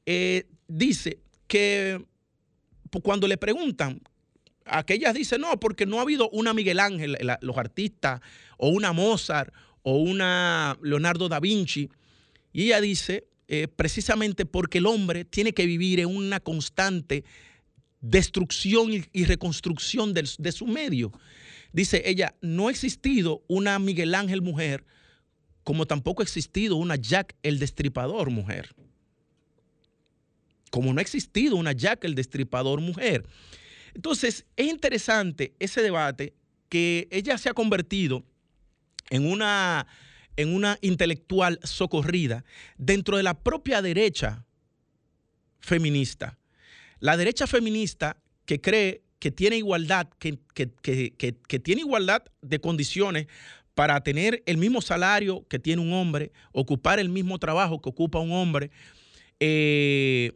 eh, 0.06 0.44
dice 0.68 1.18
que 1.48 2.06
cuando 3.02 3.28
le 3.28 3.38
preguntan, 3.38 4.00
aquellas 4.64 5.16
dicen, 5.16 5.42
no, 5.42 5.60
porque 5.60 5.88
no 5.88 5.98
ha 5.98 6.04
habido 6.04 6.30
una 6.30 6.54
Miguel 6.54 6.80
Ángel, 6.80 7.18
los 7.42 7.58
artistas, 7.58 8.22
o 8.60 8.70
una 8.70 8.94
Mozart, 8.94 9.52
o 9.82 9.98
una 9.98 10.78
Leonardo 10.84 11.30
da 11.30 11.40
Vinci. 11.40 11.90
Y 12.54 12.66
ella 12.66 12.80
dice, 12.80 13.28
eh, 13.48 13.68
precisamente 13.68 14.46
porque 14.46 14.80
el 14.80 14.86
hombre 14.86 15.26
tiene 15.26 15.54
que 15.54 15.66
vivir 15.66 16.00
en 16.00 16.16
una 16.16 16.40
constante 16.40 17.24
destrucción 18.02 18.92
y, 19.12 19.26
reconstrucción 19.26 20.14
de 20.14 20.52
su 20.52 20.68
medio. 20.68 21.12
Dice 21.72 22.02
ella, 22.06 22.36
no 22.42 22.68
ha 22.68 22.72
existido 22.72 23.44
una 23.48 23.78
Miguel 23.80 24.16
Ángel 24.16 24.42
mujer, 24.42 24.86
como 25.64 25.86
tampoco 25.86 26.22
ha 26.22 26.26
existido 26.26 26.76
una 26.78 26.96
Jack 26.96 27.36
el 27.44 27.60
Destripador 27.60 28.30
mujer. 28.30 28.74
Como 30.72 30.94
no 30.94 31.00
ha 31.00 31.02
existido 31.02 31.56
una 31.56 31.74
Jack 31.74 32.04
el 32.06 32.16
Destripador 32.16 32.82
mujer. 32.82 33.26
Entonces, 33.94 34.46
es 34.56 34.68
interesante 34.68 35.56
ese 35.60 35.82
debate 35.82 36.34
que 36.70 37.08
ella 37.12 37.38
se 37.38 37.50
ha 37.50 37.54
convertido 37.54 38.24
en 39.10 39.26
una, 39.30 39.88
en 40.38 40.54
una 40.54 40.78
intelectual 40.82 41.60
socorrida 41.64 42.46
dentro 42.78 43.18
de 43.18 43.24
la 43.24 43.34
propia 43.34 43.82
derecha 43.82 44.46
feminista. 45.60 46.38
La 47.00 47.18
derecha 47.18 47.46
feminista 47.46 48.18
que 48.46 48.62
cree 48.62 49.04
que 49.20 49.32
tiene 49.32 49.58
igualdad, 49.58 50.08
que, 50.20 50.38
tiene 51.60 51.82
igualdad 51.82 52.24
de 52.42 52.60
condiciones 52.60 53.28
para 53.74 54.02
tener 54.02 54.44
el 54.46 54.58
mismo 54.58 54.82
salario 54.82 55.46
que 55.48 55.60
tiene 55.60 55.82
un 55.82 55.94
hombre, 55.94 56.32
ocupar 56.52 57.00
el 57.00 57.10
mismo 57.10 57.38
trabajo 57.40 57.82
que 57.82 57.90
ocupa 57.90 58.20
un 58.20 58.32
hombre, 58.32 58.72
eh, 59.40 60.34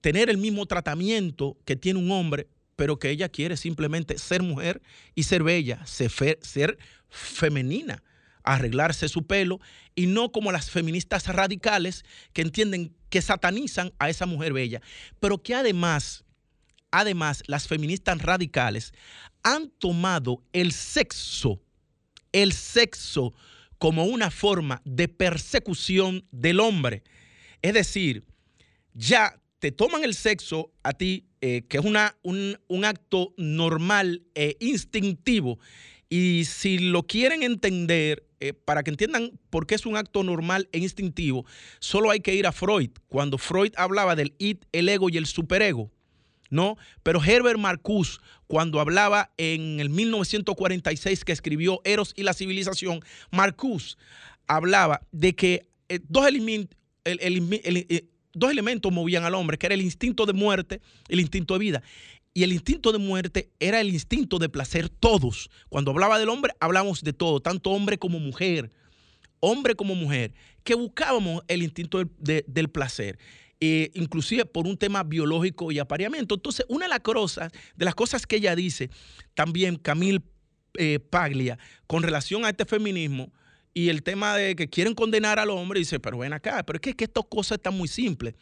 tener 0.00 0.30
el 0.30 0.38
mismo 0.38 0.66
tratamiento 0.66 1.56
que 1.64 1.76
tiene 1.76 1.98
un 1.98 2.10
hombre, 2.10 2.48
pero 2.76 2.98
que 2.98 3.10
ella 3.10 3.28
quiere 3.28 3.56
simplemente 3.56 4.18
ser 4.18 4.42
mujer 4.42 4.82
y 5.14 5.24
ser 5.24 5.42
bella, 5.42 5.84
ser, 5.86 6.38
ser 6.42 6.78
femenina, 7.08 8.02
arreglarse 8.44 9.08
su 9.08 9.26
pelo 9.26 9.60
y 9.94 10.06
no 10.06 10.30
como 10.30 10.52
las 10.52 10.70
feministas 10.70 11.26
radicales 11.26 12.04
que 12.32 12.42
entienden 12.42 12.94
que 13.08 13.22
satanizan 13.22 13.92
a 13.98 14.08
esa 14.10 14.26
mujer 14.26 14.52
bella, 14.52 14.80
pero 15.20 15.42
que 15.42 15.54
además 15.54 16.24
Además, 16.96 17.42
las 17.48 17.66
feministas 17.66 18.22
radicales 18.22 18.92
han 19.42 19.68
tomado 19.68 20.44
el 20.52 20.70
sexo, 20.70 21.60
el 22.30 22.52
sexo 22.52 23.34
como 23.78 24.04
una 24.04 24.30
forma 24.30 24.80
de 24.84 25.08
persecución 25.08 26.24
del 26.30 26.60
hombre. 26.60 27.02
Es 27.62 27.74
decir, 27.74 28.22
ya 28.92 29.42
te 29.58 29.72
toman 29.72 30.04
el 30.04 30.14
sexo 30.14 30.70
a 30.84 30.92
ti, 30.92 31.26
eh, 31.40 31.64
que 31.68 31.78
es 31.78 31.84
una, 31.84 32.16
un, 32.22 32.84
acto 32.84 33.34
normal 33.36 34.22
e 34.36 34.56
instintivo, 34.60 35.58
y 36.08 36.44
si 36.44 36.78
lo 36.78 37.02
quieren 37.02 37.42
entender, 37.42 38.24
eh, 38.44 38.52
para 38.52 38.82
que 38.82 38.90
entiendan 38.90 39.32
por 39.48 39.66
qué 39.66 39.74
es 39.74 39.86
un 39.86 39.96
acto 39.96 40.22
normal 40.22 40.68
e 40.72 40.78
instintivo, 40.78 41.46
solo 41.78 42.10
hay 42.10 42.20
que 42.20 42.34
ir 42.34 42.46
a 42.46 42.52
Freud, 42.52 42.90
cuando 43.08 43.38
Freud 43.38 43.72
hablaba 43.74 44.16
del 44.16 44.34
id, 44.36 44.58
el 44.72 44.90
ego 44.90 45.08
y 45.08 45.16
el 45.16 45.24
superego. 45.24 45.90
¿no? 46.50 46.76
Pero 47.02 47.24
Herbert 47.24 47.58
Marcuse, 47.58 48.18
cuando 48.46 48.80
hablaba 48.80 49.32
en 49.38 49.80
el 49.80 49.88
1946 49.88 51.24
que 51.24 51.32
escribió 51.32 51.80
Eros 51.84 52.12
y 52.16 52.22
la 52.22 52.34
civilización, 52.34 53.00
Marcuse 53.30 53.96
hablaba 54.46 55.00
de 55.10 55.34
que 55.34 55.66
eh, 55.88 56.00
dos, 56.06 56.26
eh, 57.06 58.04
dos 58.34 58.50
elementos 58.50 58.92
movían 58.92 59.24
al 59.24 59.34
hombre, 59.34 59.56
que 59.56 59.66
era 59.66 59.74
el 59.74 59.80
instinto 59.80 60.26
de 60.26 60.34
muerte, 60.34 60.82
el 61.08 61.20
instinto 61.20 61.54
de 61.54 61.60
vida. 61.60 61.82
Y 62.34 62.42
el 62.42 62.52
instinto 62.52 62.90
de 62.90 62.98
muerte 62.98 63.50
era 63.60 63.80
el 63.80 63.90
instinto 63.90 64.40
de 64.40 64.48
placer 64.48 64.88
todos. 64.88 65.48
Cuando 65.68 65.92
hablaba 65.92 66.18
del 66.18 66.28
hombre, 66.28 66.52
hablamos 66.58 67.02
de 67.02 67.12
todo, 67.12 67.40
tanto 67.40 67.70
hombre 67.70 67.96
como 67.96 68.18
mujer, 68.18 68.72
hombre 69.38 69.76
como 69.76 69.94
mujer, 69.94 70.34
que 70.64 70.74
buscábamos 70.74 71.44
el 71.46 71.62
instinto 71.62 72.02
del 72.18 72.70
placer. 72.70 73.18
Eh, 73.60 73.92
inclusive 73.94 74.44
por 74.44 74.66
un 74.66 74.76
tema 74.76 75.04
biológico 75.04 75.70
y 75.70 75.78
apareamiento. 75.78 76.34
Entonces, 76.34 76.66
una 76.68 76.86
de 76.86 76.90
las 76.90 77.00
cosas, 77.00 77.52
de 77.76 77.84
las 77.84 77.94
cosas 77.94 78.26
que 78.26 78.36
ella 78.36 78.56
dice, 78.56 78.90
también 79.34 79.76
Camille 79.76 80.20
eh, 80.76 80.98
Paglia, 80.98 81.56
con 81.86 82.02
relación 82.02 82.44
a 82.44 82.50
este 82.50 82.64
feminismo 82.64 83.32
y 83.72 83.90
el 83.90 84.02
tema 84.02 84.36
de 84.36 84.56
que 84.56 84.68
quieren 84.68 84.94
condenar 84.94 85.38
al 85.38 85.50
hombre, 85.50 85.78
dice, 85.78 86.00
pero 86.00 86.18
ven 86.18 86.32
acá, 86.32 86.64
pero 86.66 86.76
es 86.76 86.80
que, 86.80 86.90
es 86.90 86.96
que 86.96 87.04
estas 87.04 87.24
cosas 87.28 87.58
están 87.58 87.76
muy 87.76 87.88
simples. 87.88 88.34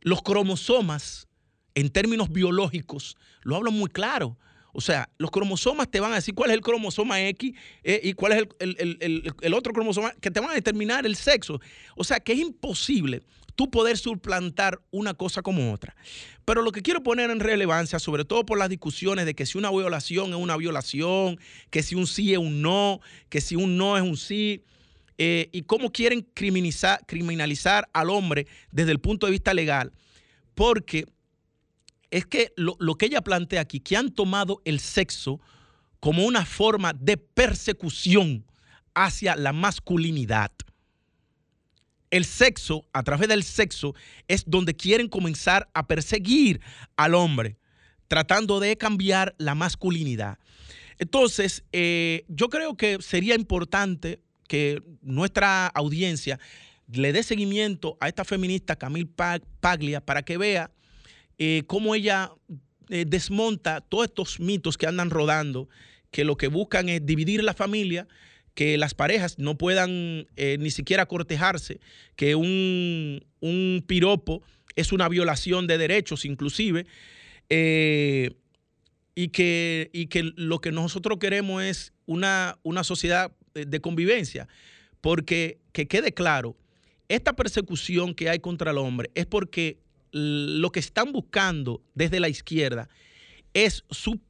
Los 0.00 0.22
cromosomas, 0.22 1.28
en 1.74 1.90
términos 1.90 2.30
biológicos, 2.30 3.16
lo 3.42 3.56
hablan 3.56 3.74
muy 3.74 3.90
claro. 3.90 4.36
O 4.74 4.80
sea, 4.80 5.08
los 5.18 5.30
cromosomas 5.30 5.88
te 5.88 6.00
van 6.00 6.12
a 6.12 6.16
decir 6.16 6.34
cuál 6.34 6.50
es 6.50 6.54
el 6.54 6.60
cromosoma 6.60 7.22
X 7.28 7.54
eh, 7.84 8.00
y 8.02 8.12
cuál 8.14 8.32
es 8.32 8.48
el, 8.58 9.54
otro 9.54 9.72
cromosoma 9.72 10.12
que 10.20 10.32
te 10.32 10.40
van 10.40 10.50
a 10.50 10.54
determinar 10.54 11.06
el 11.06 11.14
sexo. 11.14 11.60
O 11.96 12.02
sea, 12.02 12.18
que 12.18 12.32
es 12.32 12.40
imposible 12.40 13.22
tú 13.54 13.70
poder 13.70 13.96
suplantar 13.96 14.80
una 14.90 15.14
cosa 15.14 15.42
como 15.42 15.72
otra. 15.72 15.94
Pero 16.44 16.60
lo 16.62 16.72
que 16.72 16.82
quiero 16.82 17.04
poner 17.04 17.30
en 17.30 17.38
relevancia, 17.38 18.00
sobre 18.00 18.24
todo 18.24 18.44
por 18.44 18.58
las 18.58 18.68
discusiones 18.68 19.26
de 19.26 19.34
que 19.34 19.46
si 19.46 19.58
una 19.58 19.70
violación 19.70 20.30
es 20.30 20.36
una 20.36 20.56
violación, 20.56 21.38
que 21.70 21.84
si 21.84 21.94
un 21.94 22.08
sí 22.08 22.32
es 22.32 22.38
un 22.38 22.60
no, 22.60 23.00
que 23.28 23.40
si 23.40 23.54
un 23.54 23.76
no 23.76 23.96
es 23.96 24.02
un 24.02 24.16
sí, 24.16 24.64
eh, 25.18 25.48
y 25.52 25.62
cómo 25.62 25.92
quieren 25.92 26.26
criminalizar, 26.34 27.04
criminalizar 27.06 27.88
al 27.92 28.10
hombre 28.10 28.48
desde 28.72 28.90
el 28.90 28.98
punto 28.98 29.26
de 29.26 29.32
vista 29.32 29.54
legal, 29.54 29.92
porque 30.56 31.06
es 32.14 32.26
que 32.26 32.52
lo, 32.56 32.76
que 32.94 33.06
ella 33.06 33.22
plantea 33.22 33.60
aquí, 33.60 33.80
que 33.80 33.96
han 33.96 34.08
tomado 34.08 34.62
el 34.64 34.78
sexo 34.78 35.40
como 35.98 36.24
una 36.24 36.46
forma 36.46 36.92
de 36.92 37.16
persecución 37.16 38.46
hacia 38.94 39.34
la 39.34 39.52
masculinidad 39.52 40.52
el 42.12 42.24
sexo, 42.24 42.86
a 42.92 43.02
través 43.02 43.28
del 43.28 43.42
sexo, 43.42 43.92
es 44.28 44.44
donde 44.46 44.76
quieren 44.76 45.08
comenzar 45.08 45.68
a 45.74 45.88
perseguir 45.88 46.60
al 46.96 47.12
hombre, 47.12 47.56
tratando 48.06 48.60
de 48.60 48.76
cambiar 48.76 49.34
la 49.36 49.56
masculinidad. 49.56 50.38
Entonces, 51.00 51.64
eh, 51.72 52.24
yo 52.28 52.48
creo 52.50 52.76
que 52.76 52.98
sería 53.00 53.34
importante 53.34 54.20
que 54.46 54.80
nuestra 55.02 55.66
audiencia 55.66 56.38
le 56.86 57.12
dé 57.12 57.24
seguimiento 57.24 57.96
a 57.98 58.06
esta 58.06 58.24
feminista 58.24 58.76
Camille 58.76 59.10
Paglia 59.58 60.00
para 60.00 60.22
que 60.22 60.38
vea 60.38 60.70
eh, 61.38 61.62
cómo 61.66 61.94
ella 61.94 62.32
eh, 62.90 63.04
desmonta 63.06 63.80
todos 63.80 64.06
estos 64.06 64.40
mitos 64.40 64.76
que 64.76 64.86
andan 64.86 65.10
rodando, 65.10 65.68
que 66.10 66.24
lo 66.24 66.36
que 66.36 66.48
buscan 66.48 66.88
es 66.88 67.04
dividir 67.04 67.42
la 67.42 67.54
familia, 67.54 68.06
que 68.54 68.76
las 68.76 68.94
parejas 68.94 69.38
no 69.38 69.56
puedan 69.56 70.28
eh, 70.36 70.58
ni 70.60 70.70
siquiera 70.70 71.06
cortejarse, 71.06 71.80
que 72.14 72.34
un, 72.34 73.24
piropo 73.86 74.42
es 74.76 74.92
una 74.92 75.08
violación 75.08 75.66
de 75.66 75.78
derechos 75.78 76.24
inclusive, 76.24 76.86
eh, 77.48 78.30
y, 79.14 79.28
que, 79.28 79.90
y 79.92 80.06
que 80.06 80.22
lo 80.36 80.60
que 80.60 80.70
nosotros 80.70 81.18
queremos 81.18 81.62
es 81.62 81.92
una, 82.06 82.58
una 82.62 82.84
sociedad 82.84 83.32
de 83.54 83.80
convivencia, 83.80 84.46
porque 85.00 85.58
que 85.72 85.88
quede 85.88 86.12
claro, 86.12 86.56
esta 87.08 87.34
persecución 87.34 88.14
que 88.14 88.28
hay 88.28 88.40
contra 88.40 88.72
el 88.72 88.78
hombre 88.78 89.10
es 89.14 89.26
porque 89.26 89.78
lo 90.14 90.70
que 90.70 90.78
están 90.78 91.10
buscando 91.10 91.82
desde 91.94 92.20
la 92.20 92.28
izquierda 92.28 92.88
es 93.52 93.84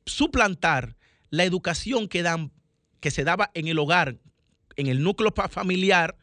suplantar 0.06 0.96
la 1.28 1.44
educación 1.44 2.08
que 2.08 2.22
dan 2.22 2.52
que 3.00 3.10
se 3.10 3.22
daba 3.22 3.50
en 3.52 3.68
el 3.68 3.78
hogar, 3.78 4.16
en 4.76 4.86
el 4.86 5.02
núcleo 5.02 5.34
familiar, 5.50 6.16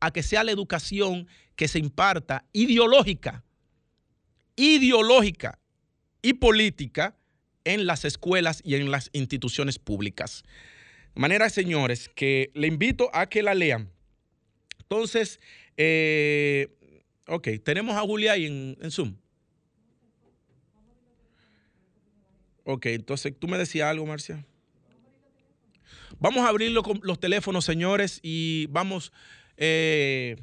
a 0.00 0.10
que 0.10 0.24
sea 0.24 0.42
la 0.42 0.50
educación 0.50 1.28
que 1.54 1.68
se 1.68 1.78
imparta 1.78 2.44
ideológica, 2.52 3.44
ideológica 4.56 5.60
y 6.20 6.34
política 6.34 7.16
en 7.62 7.86
las 7.86 8.04
escuelas 8.04 8.60
y 8.64 8.74
en 8.74 8.90
las 8.90 9.08
instituciones 9.12 9.78
públicas. 9.78 10.42
De 11.14 11.20
manera, 11.20 11.48
señores, 11.48 12.08
que 12.08 12.50
le 12.54 12.66
invito 12.66 13.08
a 13.12 13.26
que 13.26 13.44
la 13.44 13.54
lean. 13.54 13.92
Entonces, 14.80 15.38
eh, 15.76 16.76
ok, 17.26 17.48
tenemos 17.62 17.96
a 17.96 18.00
Julia 18.00 18.32
ahí 18.32 18.46
en, 18.46 18.76
en 18.80 18.90
Zoom. 18.90 19.16
Ok, 22.64 22.86
entonces 22.86 23.32
tú 23.38 23.46
me 23.46 23.58
decías 23.58 23.88
algo, 23.88 24.04
Marcia. 24.06 24.44
Vamos 26.18 26.44
a 26.44 26.48
abrir 26.48 26.72
los 26.72 27.20
teléfonos, 27.20 27.64
señores, 27.64 28.20
y 28.22 28.66
vamos 28.70 29.12
eh, 29.56 30.36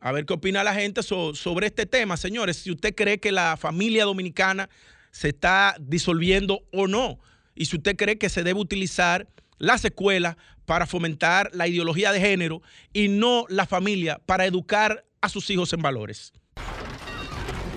a 0.00 0.12
ver 0.12 0.26
qué 0.26 0.34
opina 0.34 0.64
la 0.64 0.74
gente 0.74 1.02
sobre 1.02 1.66
este 1.66 1.86
tema, 1.86 2.16
señores. 2.16 2.58
Si 2.58 2.70
usted 2.70 2.94
cree 2.94 3.18
que 3.18 3.32
la 3.32 3.56
familia 3.56 4.04
dominicana 4.04 4.68
se 5.10 5.28
está 5.28 5.76
disolviendo 5.80 6.62
o 6.72 6.86
no, 6.86 7.18
y 7.54 7.66
si 7.66 7.76
usted 7.76 7.96
cree 7.96 8.18
que 8.18 8.28
se 8.28 8.42
debe 8.42 8.60
utilizar 8.60 9.28
las 9.58 9.84
escuelas 9.84 10.36
para 10.64 10.86
fomentar 10.86 11.50
la 11.52 11.68
ideología 11.68 12.12
de 12.12 12.20
género 12.20 12.62
y 12.92 13.08
no 13.08 13.44
la 13.48 13.66
familia 13.66 14.20
para 14.26 14.46
educar 14.46 15.04
a 15.20 15.28
sus 15.28 15.50
hijos 15.50 15.72
en 15.72 15.82
valores. 15.82 16.32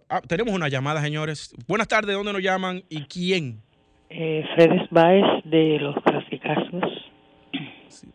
Ah, 0.09 0.21
tenemos 0.27 0.53
una 0.53 0.69
llamada, 0.69 1.01
señores. 1.01 1.55
Buenas 1.67 1.89
tardes, 1.89 2.15
¿dónde 2.15 2.33
nos 2.33 2.43
llaman 2.43 2.83
y 2.91 3.05
quién? 3.05 3.63
Eh, 4.11 4.45
Fredes 4.55 4.89
Baez 4.91 5.25
de 5.45 5.79
los 5.79 5.95
Clasicasos. 6.03 6.83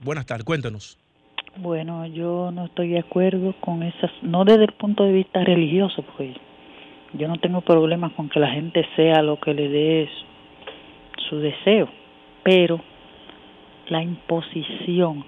buenas 0.02 0.26
tardes, 0.26 0.44
cuéntanos. 0.44 1.00
Bueno, 1.56 2.06
yo 2.06 2.52
no 2.52 2.66
estoy 2.66 2.90
de 2.90 3.00
acuerdo 3.00 3.56
con 3.62 3.82
esas, 3.82 4.12
no 4.22 4.46
desde 4.46 4.66
el 4.66 4.74
punto 4.74 5.06
de 5.06 5.14
vista 5.14 5.44
religioso, 5.44 6.06
pues 6.16 6.36
yo 7.14 7.28
no 7.28 7.38
tengo 7.38 7.62
problemas 7.62 8.14
con 8.14 8.30
que 8.30 8.40
la 8.40 8.50
gente 8.50 8.86
sea 8.96 9.22
lo 9.22 9.40
que 9.40 9.54
le 9.54 9.70
dé 9.70 10.10
su 11.30 11.40
deseo, 11.40 11.90
pero 12.44 12.80
la 13.90 14.02
imposición 14.02 15.24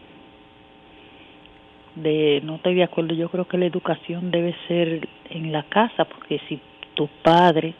de 1.96 2.42
no 2.44 2.56
estoy 2.56 2.76
de 2.76 2.84
acuerdo, 2.84 3.13
yo 3.13 3.30
creo 3.30 3.48
que 3.48 3.58
la 3.58 3.65
educación 3.65 4.32
debe 4.32 4.56
ser 4.68 5.08
en 5.30 5.52
la 5.52 5.63
casa, 5.63 6.06
porque 6.06 6.39
si 6.48 6.60
tus 6.94 7.10
padres 7.24 7.76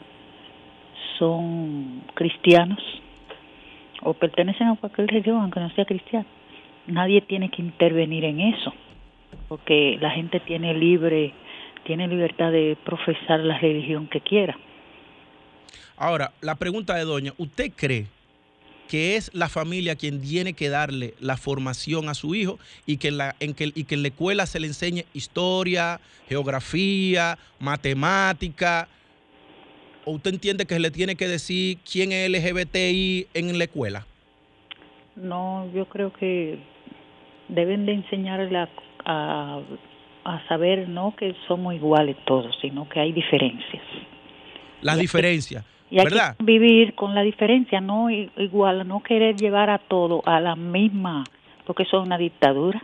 son 1.18 2.02
cristianos 2.14 2.78
o 4.02 4.14
pertenecen 4.14 4.68
a 4.68 4.76
cualquier 4.76 5.08
religión, 5.08 5.40
aunque 5.40 5.60
no 5.60 5.70
sea 5.70 5.84
cristiano, 5.84 6.26
nadie 6.86 7.20
tiene 7.20 7.50
que 7.50 7.62
intervenir 7.62 8.24
en 8.24 8.40
eso, 8.40 8.72
porque 9.48 9.98
la 10.00 10.10
gente 10.10 10.40
tiene 10.40 10.74
libre, 10.74 11.32
tiene 11.84 12.08
libertad 12.08 12.52
de 12.52 12.76
profesar 12.84 13.40
la 13.40 13.58
religión 13.58 14.08
que 14.08 14.20
quiera. 14.20 14.56
Ahora, 15.96 16.32
la 16.40 16.54
pregunta 16.54 16.94
de 16.94 17.04
doña, 17.04 17.32
¿usted 17.36 17.72
cree 17.74 18.06
que 18.90 19.14
es 19.14 19.32
la 19.32 19.48
familia 19.48 19.94
quien 19.94 20.20
tiene 20.20 20.52
que 20.52 20.68
darle 20.68 21.14
la 21.20 21.36
formación 21.36 22.08
a 22.08 22.14
su 22.14 22.34
hijo 22.34 22.58
y 22.86 22.96
que 22.96 23.06
en 23.08 23.18
la, 23.18 23.36
en 23.38 23.54
que, 23.54 23.70
y 23.72 23.84
que 23.84 23.94
en 23.94 24.02
la 24.02 24.08
escuela 24.08 24.46
se 24.46 24.58
le 24.58 24.66
enseñe 24.66 25.04
historia, 25.14 26.00
geografía, 26.28 27.38
matemática. 27.60 28.88
¿O 30.04 30.12
usted 30.12 30.32
entiende 30.32 30.66
que 30.66 30.74
se 30.74 30.80
le 30.80 30.90
tiene 30.90 31.14
que 31.14 31.28
decir 31.28 31.78
quién 31.88 32.10
es 32.10 32.28
LGBTI 32.30 33.28
en 33.32 33.58
la 33.58 33.64
escuela? 33.64 34.06
No, 35.14 35.70
yo 35.72 35.88
creo 35.88 36.12
que 36.12 36.58
deben 37.46 37.86
de 37.86 37.92
enseñarle 37.92 38.66
a, 39.04 39.60
a, 40.34 40.48
saber 40.48 40.88
no 40.88 41.14
que 41.16 41.34
somos 41.46 41.74
iguales 41.74 42.16
todos, 42.24 42.56
sino 42.60 42.88
que 42.88 43.00
hay 43.00 43.12
diferencias. 43.12 43.82
Las 44.82 44.98
diferencias. 44.98 45.64
Y 45.90 45.98
hay 45.98 46.06
que 46.06 46.44
vivir 46.44 46.94
con 46.94 47.14
la 47.14 47.22
diferencia, 47.22 47.80
no 47.80 48.10
igual, 48.10 48.86
no 48.86 49.02
querer 49.02 49.36
llevar 49.36 49.70
a 49.70 49.78
todo 49.78 50.22
a 50.24 50.40
la 50.40 50.54
misma, 50.54 51.24
porque 51.66 51.82
eso 51.82 52.00
es 52.00 52.06
una 52.06 52.16
dictadura. 52.16 52.82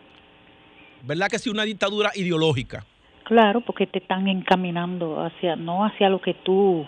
¿Verdad 1.03 1.29
que 1.29 1.39
sí, 1.39 1.49
una 1.49 1.63
dictadura 1.63 2.11
ideológica? 2.17 2.85
Claro, 3.23 3.61
porque 3.61 3.87
te 3.87 3.99
están 3.99 4.29
encaminando 4.29 5.25
hacia, 5.25 5.57
no 5.57 5.85
hacia 5.85 6.09
lo 6.09 6.21
que 6.21 6.35
tú, 6.35 6.85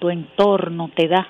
tu 0.00 0.10
entorno 0.10 0.90
te 0.94 1.06
da, 1.06 1.26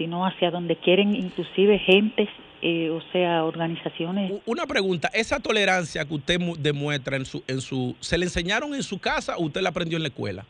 sino 0.00 0.24
hacia 0.24 0.50
donde 0.50 0.76
quieren 0.76 1.14
inclusive 1.14 1.78
gentes, 1.80 2.26
eh, 2.62 2.88
o 2.88 3.02
sea, 3.12 3.44
organizaciones. 3.44 4.32
Una 4.46 4.66
pregunta, 4.66 5.10
esa 5.12 5.40
tolerancia 5.40 6.06
que 6.06 6.14
usted 6.14 6.40
demuestra 6.58 7.18
en 7.18 7.26
su, 7.26 7.44
en 7.46 7.60
su, 7.60 7.94
¿se 8.00 8.16
le 8.16 8.24
enseñaron 8.24 8.74
en 8.74 8.82
su 8.82 8.98
casa 8.98 9.36
o 9.36 9.44
usted 9.44 9.60
la 9.60 9.68
aprendió 9.68 9.98
en 9.98 10.04
la 10.04 10.08
escuela? 10.08 10.46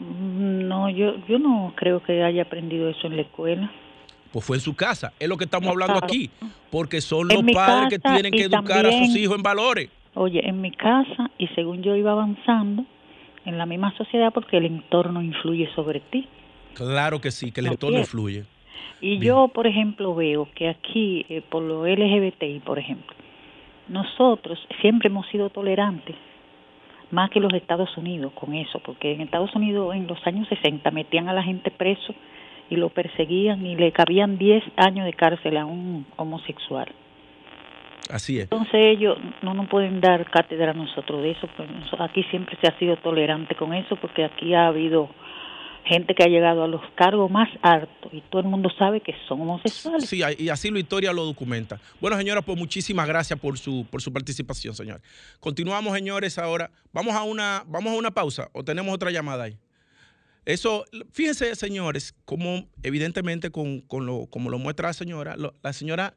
No, 0.00 0.90
yo, 0.90 1.24
yo 1.28 1.38
no 1.38 1.72
creo 1.76 2.02
que 2.02 2.24
haya 2.24 2.42
aprendido 2.42 2.88
eso 2.88 3.06
en 3.06 3.14
la 3.14 3.22
escuela. 3.22 3.70
Pues 4.32 4.44
fue 4.44 4.56
en 4.56 4.62
su 4.62 4.74
casa, 4.74 5.12
es 5.20 5.28
lo 5.28 5.36
que 5.36 5.44
estamos 5.44 5.68
hablando 5.70 6.00
aquí, 6.02 6.28
porque 6.72 7.00
son 7.00 7.28
los 7.28 7.44
padres 7.54 7.88
que 7.88 7.98
tienen 8.00 8.32
que 8.32 8.42
educar 8.42 8.84
a 8.84 8.90
sus 8.90 9.14
hijos 9.16 9.36
en 9.36 9.44
valores. 9.44 9.90
Oye, 10.14 10.40
en 10.44 10.60
mi 10.60 10.72
casa 10.72 11.30
y 11.38 11.46
según 11.48 11.84
yo 11.84 11.94
iba 11.94 12.10
avanzando 12.10 12.84
en 13.44 13.58
la 13.58 13.66
misma 13.66 13.96
sociedad 13.96 14.32
porque 14.32 14.56
el 14.56 14.66
entorno 14.66 15.22
influye 15.22 15.70
sobre 15.76 16.00
ti. 16.00 16.26
Claro 16.74 17.20
que 17.20 17.30
sí, 17.30 17.52
que 17.52 17.60
el 17.60 17.68
entorno 17.68 17.98
influye. 17.98 18.44
Y 19.00 19.18
yo, 19.18 19.48
por 19.48 19.66
ejemplo, 19.66 20.14
veo 20.14 20.48
que 20.54 20.68
aquí, 20.68 21.24
eh, 21.28 21.42
por 21.48 21.62
lo 21.62 21.86
LGBTI, 21.86 22.60
por 22.60 22.78
ejemplo, 22.78 23.16
nosotros 23.88 24.58
siempre 24.80 25.08
hemos 25.08 25.26
sido 25.28 25.50
tolerantes 25.50 26.16
más 27.10 27.30
que 27.30 27.40
los 27.40 27.52
Estados 27.54 27.96
Unidos 27.96 28.32
con 28.34 28.54
eso, 28.54 28.78
porque 28.80 29.12
en 29.12 29.22
Estados 29.22 29.54
Unidos 29.54 29.94
en 29.94 30.06
los 30.06 30.24
años 30.26 30.48
60 30.48 30.90
metían 30.90 31.28
a 31.28 31.32
la 31.32 31.42
gente 31.42 31.70
preso 31.70 32.14
y 32.68 32.76
lo 32.76 32.88
perseguían 32.90 33.66
y 33.66 33.74
le 33.74 33.90
cabían 33.90 34.38
10 34.38 34.62
años 34.76 35.06
de 35.06 35.12
cárcel 35.12 35.56
a 35.56 35.64
un 35.64 36.06
homosexual. 36.16 36.88
Así 38.08 38.38
es. 38.38 38.44
Entonces 38.44 38.74
ellos 38.74 39.18
no 39.42 39.54
nos 39.54 39.68
pueden 39.68 40.00
dar 40.00 40.28
cátedra 40.30 40.70
a 40.70 40.74
nosotros 40.74 41.22
de 41.22 41.32
eso, 41.32 41.48
pues 41.56 41.68
aquí 41.98 42.22
siempre 42.24 42.56
se 42.60 42.68
ha 42.68 42.78
sido 42.78 42.96
tolerante 42.96 43.54
con 43.54 43.74
eso 43.74 43.96
porque 43.96 44.24
aquí 44.24 44.54
ha 44.54 44.68
habido 44.68 45.08
gente 45.84 46.14
que 46.14 46.22
ha 46.22 46.28
llegado 46.28 46.64
a 46.64 46.68
los 46.68 46.82
cargos 46.96 47.30
más 47.30 47.48
altos 47.62 48.12
y 48.12 48.20
todo 48.30 48.42
el 48.42 48.48
mundo 48.48 48.68
sabe 48.78 49.00
que 49.00 49.14
son 49.28 49.40
homosexuales. 49.40 50.08
Sí, 50.08 50.20
y 50.38 50.48
así 50.48 50.70
la 50.70 50.78
historia 50.78 51.12
lo 51.12 51.24
documenta. 51.24 51.80
Bueno, 52.00 52.16
señora, 52.16 52.42
pues 52.42 52.58
muchísimas 52.58 53.06
gracias 53.06 53.38
por 53.38 53.58
su, 53.58 53.86
por 53.90 54.02
su 54.02 54.12
participación, 54.12 54.74
señor. 54.74 55.00
Continuamos, 55.40 55.94
señores, 55.94 56.38
ahora. 56.38 56.70
Vamos 56.92 57.14
a 57.14 57.22
una, 57.22 57.64
vamos 57.66 57.92
a 57.92 57.96
una 57.96 58.10
pausa 58.10 58.48
o 58.52 58.64
tenemos 58.64 58.94
otra 58.94 59.10
llamada 59.10 59.44
ahí. 59.44 59.58
Eso, 60.44 60.84
fíjense, 61.12 61.54
señores, 61.54 62.14
como 62.24 62.68
evidentemente 62.82 63.50
con, 63.50 63.84
lo, 63.90 64.26
como 64.26 64.50
lo 64.50 64.58
muestra 64.58 64.88
la 64.88 64.94
señora, 64.94 65.36
la 65.36 65.72
señora 65.72 66.14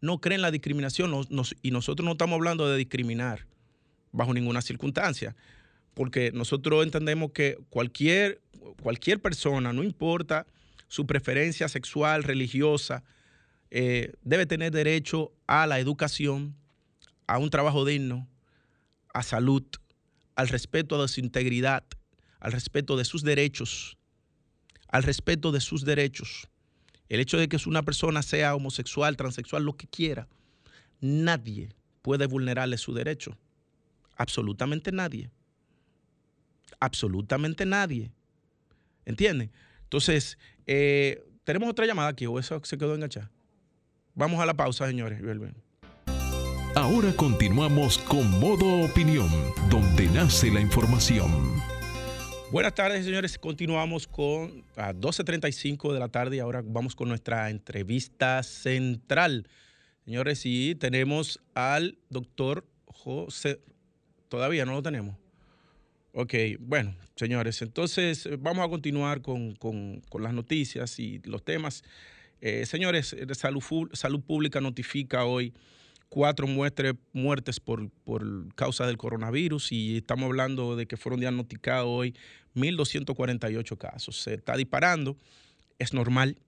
no 0.00 0.20
cree 0.20 0.36
en 0.36 0.42
la 0.42 0.50
discriminación 0.50 1.12
y 1.62 1.70
nosotros 1.70 2.04
no 2.04 2.12
estamos 2.12 2.36
hablando 2.36 2.68
de 2.68 2.78
discriminar 2.78 3.46
bajo 4.12 4.32
ninguna 4.32 4.62
circunstancia, 4.62 5.36
porque 5.94 6.30
nosotros 6.32 6.84
entendemos 6.84 7.32
que 7.32 7.58
cualquier 7.70 8.40
cualquier 8.82 9.20
persona, 9.20 9.72
no 9.72 9.82
importa 9.82 10.46
su 10.88 11.06
preferencia 11.06 11.68
sexual, 11.68 12.22
religiosa, 12.22 13.02
eh, 13.70 14.12
debe 14.22 14.46
tener 14.46 14.72
derecho 14.72 15.32
a 15.46 15.66
la 15.66 15.78
educación, 15.78 16.56
a 17.26 17.38
un 17.38 17.50
trabajo 17.50 17.84
digno, 17.84 18.28
a 19.12 19.22
salud, 19.22 19.64
al 20.34 20.48
respeto 20.48 21.00
de 21.00 21.08
su 21.08 21.20
integridad, 21.20 21.84
al 22.38 22.52
respeto 22.52 22.96
de 22.96 23.04
sus 23.04 23.22
derechos, 23.22 23.98
al 24.88 25.02
respeto 25.02 25.52
de 25.52 25.60
sus 25.60 25.84
derechos. 25.84 26.48
El 27.08 27.20
hecho 27.20 27.38
de 27.38 27.48
que 27.48 27.58
una 27.66 27.82
persona 27.82 28.22
sea 28.22 28.54
homosexual, 28.54 29.16
transexual, 29.16 29.64
lo 29.64 29.76
que 29.76 29.86
quiera, 29.86 30.28
nadie 31.00 31.70
puede 32.02 32.26
vulnerarle 32.26 32.78
su 32.78 32.94
derecho. 32.94 33.36
Absolutamente 34.16 34.92
nadie. 34.92 35.30
Absolutamente 36.80 37.64
nadie. 37.64 38.12
¿Entienden? 39.06 39.50
Entonces, 39.84 40.36
eh, 40.66 41.24
tenemos 41.44 41.70
otra 41.70 41.86
llamada 41.86 42.08
aquí, 42.08 42.26
o 42.26 42.38
eso 42.38 42.60
se 42.64 42.76
quedó 42.76 42.94
enganchada. 42.94 43.30
Vamos 44.14 44.40
a 44.40 44.46
la 44.46 44.54
pausa, 44.54 44.86
señores. 44.86 45.20
Ahora 46.74 47.12
continuamos 47.16 47.98
con 47.98 48.28
Modo 48.40 48.84
Opinión, 48.84 49.30
donde 49.70 50.08
nace 50.08 50.50
la 50.50 50.60
información. 50.60 51.62
Buenas 52.50 52.74
tardes, 52.74 53.04
señores. 53.04 53.38
Continuamos 53.38 54.06
con 54.06 54.64
a 54.76 54.92
12.35 54.92 55.92
de 55.92 56.00
la 56.00 56.08
tarde 56.08 56.36
y 56.36 56.38
ahora 56.40 56.62
vamos 56.64 56.96
con 56.96 57.08
nuestra 57.08 57.50
entrevista 57.50 58.42
central. 58.42 59.48
Señores, 60.04 60.42
y 60.44 60.74
tenemos 60.74 61.40
al 61.54 61.98
doctor 62.08 62.66
José. 62.86 63.60
Todavía 64.28 64.64
no 64.64 64.72
lo 64.72 64.82
tenemos. 64.82 65.16
Ok, 66.18 66.32
bueno, 66.60 66.96
señores, 67.14 67.60
entonces 67.60 68.26
vamos 68.38 68.64
a 68.64 68.70
continuar 68.70 69.20
con, 69.20 69.54
las 70.18 70.32
noticias 70.32 70.98
y 70.98 71.20
los 71.24 71.44
temas. 71.44 71.84
Eh, 72.40 72.64
señores, 72.64 73.14
Salud, 73.32 73.62
Salud 73.92 74.22
Pública 74.22 74.62
notifica 74.62 75.26
hoy 75.26 75.52
cuatro 76.08 76.46
muertes 76.46 77.60
por, 77.60 77.90
por 77.90 78.54
causa 78.54 78.86
del 78.86 78.96
coronavirus 78.96 79.72
y 79.72 79.98
estamos 79.98 80.24
hablando 80.24 80.74
de 80.74 80.86
que 80.86 80.96
fueron 80.96 81.20
diagnosticados 81.20 81.86
hoy 81.86 82.14
1.248 82.54 83.76
casos. 83.76 84.22
Se 84.22 84.32
está 84.32 84.56
disparando, 84.56 85.18
es 85.78 85.92
normal 85.92 86.38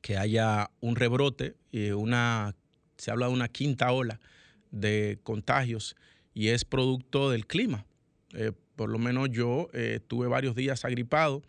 que 0.00 0.16
haya 0.16 0.68
un 0.80 0.96
rebrote, 0.96 1.54
y 1.70 1.92
una, 1.92 2.56
se 2.96 3.12
habla 3.12 3.26
de 3.26 3.34
una 3.34 3.46
quinta 3.46 3.92
ola 3.92 4.18
de 4.72 5.20
contagios 5.22 5.94
y 6.34 6.48
es 6.48 6.64
producto 6.64 7.30
del 7.30 7.46
clima. 7.46 7.86
Eh, 8.34 8.52
por 8.76 8.88
lo 8.88 8.98
menos 8.98 9.30
yo 9.30 9.68
eh, 9.72 10.00
tuve 10.06 10.26
varios 10.26 10.54
días 10.54 10.84
agripado, 10.84 11.42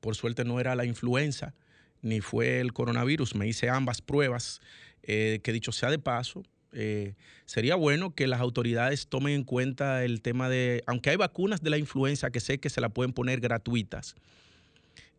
por 0.00 0.14
suerte 0.14 0.44
no 0.44 0.60
era 0.60 0.74
la 0.74 0.84
influenza 0.84 1.54
ni 2.00 2.20
fue 2.20 2.60
el 2.60 2.72
coronavirus, 2.72 3.34
me 3.34 3.48
hice 3.48 3.68
ambas 3.68 4.00
pruebas. 4.00 4.60
Eh, 5.10 5.40
que 5.42 5.52
dicho 5.52 5.72
sea 5.72 5.90
de 5.90 5.98
paso, 5.98 6.42
eh, 6.72 7.14
sería 7.46 7.76
bueno 7.76 8.14
que 8.14 8.26
las 8.26 8.40
autoridades 8.40 9.06
tomen 9.06 9.32
en 9.32 9.44
cuenta 9.44 10.04
el 10.04 10.20
tema 10.20 10.50
de, 10.50 10.82
aunque 10.86 11.08
hay 11.08 11.16
vacunas 11.16 11.62
de 11.62 11.70
la 11.70 11.78
influenza 11.78 12.30
que 12.30 12.40
sé 12.40 12.58
que 12.58 12.68
se 12.68 12.82
la 12.82 12.90
pueden 12.90 13.14
poner 13.14 13.40
gratuitas, 13.40 14.16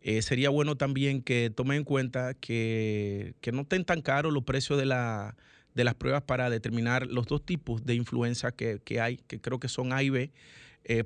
eh, 0.02 0.22
sería 0.22 0.48
bueno 0.48 0.76
también 0.76 1.22
que 1.22 1.50
tomen 1.50 1.78
en 1.78 1.84
cuenta 1.84 2.34
que, 2.34 3.34
no 3.52 3.62
estén 3.62 3.84
tan 3.84 4.00
caros 4.00 4.32
los 4.32 4.44
precios 4.44 4.78
de, 4.78 4.86
la, 4.86 5.34
de, 5.74 5.82
las 5.82 5.94
pruebas 5.94 6.22
para 6.22 6.50
determinar 6.50 7.08
los 7.08 7.26
dos 7.26 7.44
tipos 7.44 7.84
de 7.84 7.96
influenza 7.96 8.52
que, 8.52 9.00
hay, 9.00 9.16
que 9.16 9.40
creo 9.40 9.58
que 9.58 9.68
son 9.68 9.92
A 9.92 10.04
y 10.04 10.10
B, 10.10 10.30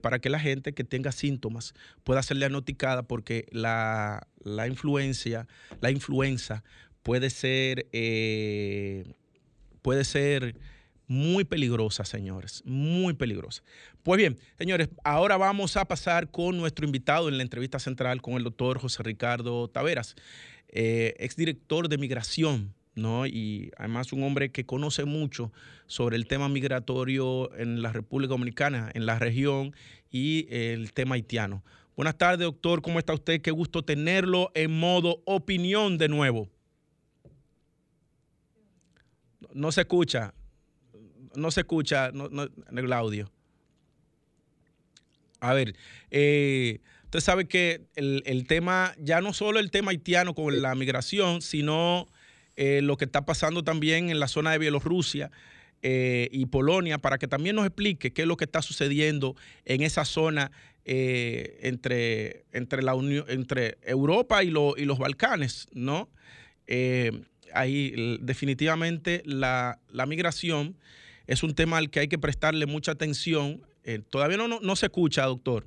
para 0.01 0.19
que 0.19 0.31
la 0.31 0.41
gente 0.41 0.73
que 0.73 0.85
tenga 0.85 1.13
síntomas 1.13 1.75
pueda 2.05 2.23
ser 2.23 2.39
diagnosticada 2.39 3.03
porque 3.03 3.47
la, 3.51 4.27
la 4.43 4.67
influencia, 4.67 5.47
la 5.81 5.91
influenza 5.91 6.63
puede 7.05 7.31
ser, 7.31 7.87
eh, 7.93 9.05
puede 9.83 10.05
ser 10.05 10.57
muy 11.07 11.45
peligrosa, 11.45 12.05
señores, 12.05 12.63
muy 12.65 13.13
peligrosa. 13.13 13.63
Pues 14.03 14.19
bien, 14.19 14.39
señores, 14.59 14.89
ahora 15.05 15.37
vamos 15.37 15.77
a 15.77 15.85
pasar 15.85 16.31
con 16.31 16.57
nuestro 16.57 16.87
invitado 16.87 17.29
en 17.29 17.37
la 17.37 17.43
entrevista 17.43 17.79
central 17.79 18.23
con 18.23 18.35
el 18.35 18.43
doctor 18.43 18.79
José 18.79 19.03
Ricardo 19.03 19.69
Taveras, 19.69 20.17
eh, 20.69 21.15
exdirector 21.19 21.89
de 21.89 21.99
migración. 21.99 22.75
¿No? 22.95 23.27
Y 23.27 23.71
además 23.77 24.13
un 24.13 24.23
hombre 24.23 24.51
que 24.51 24.65
conoce 24.65 25.05
mucho 25.05 25.53
sobre 25.87 26.17
el 26.17 26.27
tema 26.27 26.49
migratorio 26.49 27.55
en 27.57 27.83
la 27.83 27.93
República 27.93 28.31
Dominicana, 28.31 28.91
en 28.95 29.07
la 29.07 29.19
región 29.19 29.75
y 30.11 30.47
el 30.51 30.93
tema 30.93 31.17
haitiano. 31.17 31.65
Buenas 31.97 32.19
tardes, 32.19 32.41
doctor. 32.41 32.83
¿Cómo 32.83 32.99
está 32.99 33.15
usted? 33.15 33.41
Qué 33.41 33.51
gusto 33.51 33.85
tenerlo 33.85 34.51
en 34.55 34.77
modo 34.77 35.23
opinión 35.27 35.97
de 35.97 36.09
nuevo. 36.09 36.49
No 39.53 39.71
se 39.71 39.83
escucha. 39.83 40.35
No 41.37 41.51
se 41.51 41.61
escucha 41.61 42.09
en 42.09 42.79
el 42.79 42.93
audio. 42.93 43.31
A 45.41 45.53
ver, 45.53 45.77
eh, 46.11 46.81
usted 47.05 47.21
sabe 47.21 47.47
que 47.47 47.87
el, 47.97 48.47
tema, 48.47 48.95
ya 48.99 49.21
no 49.21 49.33
solo 49.33 49.61
el 49.61 49.71
tema 49.71 49.91
haitiano 49.91 50.35
con 50.35 50.63
la 50.63 50.75
migración, 50.75 51.43
sino 51.43 52.09
eh, 52.57 52.81
lo 52.83 52.97
que 52.97 53.05
está 53.05 53.25
pasando 53.25 53.63
también 53.63 54.11
en 54.11 54.21
la 54.21 54.29
zona 54.29 54.53
de 54.53 54.59
Bielorrusia 54.59 55.31
eh, 55.83 56.29
y 56.33 56.47
Polonia, 56.47 56.99
para 56.99 57.19
que 57.19 57.29
también 57.29 57.57
nos 57.57 57.67
explique 57.67 58.13
qué 58.13 58.23
es 58.23 58.29
lo 58.29 58.37
que 58.37 58.45
está 58.45 58.63
sucediendo 58.63 59.37
en 59.65 59.83
esa 59.83 60.05
zona 60.05 60.51
entre, 60.87 62.45
entre, 62.53 62.83
la 62.83 62.95
Unión, 62.95 63.25
entre 63.29 63.79
Europa 63.85 64.45
y, 64.45 64.49
y 64.49 64.85
los 64.85 64.99
Balcanes, 64.99 65.67
¿no? 65.73 66.11
ahí 67.55 68.19
definitivamente 68.21 69.23
la, 69.25 69.79
migración 70.07 70.77
es 71.27 71.43
un 71.43 71.55
tema 71.55 71.79
al 71.79 71.91
que 71.91 72.01
hay 72.01 72.09
que 72.09 72.19
prestarle 72.19 72.67
mucha 72.67 72.93
atención. 72.93 73.63
Eh, 73.85 74.01
todavía 74.11 74.37
no, 74.37 74.61
no, 74.61 74.77
se 74.77 74.87
escucha, 74.87 75.25
doctor. 75.25 75.67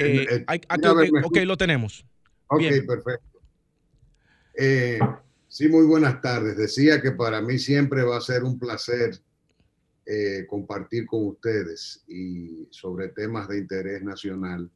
Eh, 0.00 0.44
eh, 0.46 0.60
ok, 1.24 1.36
lo 1.44 1.56
tenemos. 1.56 2.04
Ok, 2.48 2.62
perfecto. 2.86 3.40
Sí, 5.48 5.68
muy 5.68 5.86
buenas 5.86 6.20
tardes. 6.20 6.56
Decía 6.56 7.00
que 7.00 7.12
para 7.12 7.40
mí 7.40 7.58
siempre 7.58 8.02
va 8.02 8.18
a 8.18 8.20
ser 8.20 8.44
un 8.44 8.58
placer 8.58 9.20
compartir 10.48 11.04
con 11.04 11.26
ustedes 11.26 12.02
y 12.08 12.66
sobre 12.70 13.08
temas 13.08 13.46
de 13.46 13.58
interés 13.58 14.02
nacional 14.02 14.70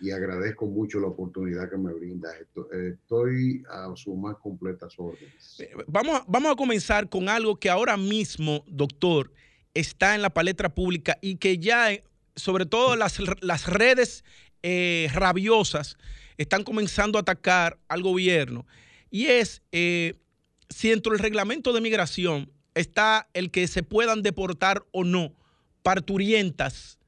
y 0.00 0.10
agradezco 0.10 0.66
mucho 0.66 1.00
la 1.00 1.08
oportunidad 1.08 1.68
que 1.68 1.76
me 1.76 1.92
brinda. 1.92 2.28
Estoy 2.72 3.62
a 3.70 3.92
sus 3.96 4.16
más 4.16 4.36
completas 4.36 4.94
órdenes. 4.96 5.60
Eh, 5.60 5.70
vamos, 5.86 6.22
vamos 6.26 6.52
a 6.52 6.56
comenzar 6.56 7.08
con 7.08 7.28
algo 7.28 7.56
que 7.56 7.70
ahora 7.70 7.96
mismo, 7.96 8.64
doctor, 8.68 9.32
está 9.74 10.14
en 10.14 10.22
la 10.22 10.30
palestra 10.30 10.74
pública 10.74 11.18
y 11.20 11.36
que 11.36 11.58
ya, 11.58 11.92
eh, 11.92 12.04
sobre 12.36 12.66
todo 12.66 12.96
las, 12.96 13.18
las 13.40 13.66
redes 13.66 14.24
eh, 14.62 15.08
rabiosas, 15.12 15.96
están 16.36 16.62
comenzando 16.62 17.18
a 17.18 17.22
atacar 17.22 17.78
al 17.88 18.02
gobierno. 18.02 18.66
Y 19.10 19.26
es 19.26 19.62
si 19.70 20.88
dentro 20.90 21.12
del 21.12 21.20
reglamento 21.20 21.72
de 21.72 21.80
migración 21.80 22.50
está 22.74 23.28
el 23.32 23.50
que 23.50 23.66
se 23.66 23.82
puedan 23.82 24.22
deportar 24.22 24.84
o 24.92 25.04
no 25.04 25.34
parturientas 25.82 26.98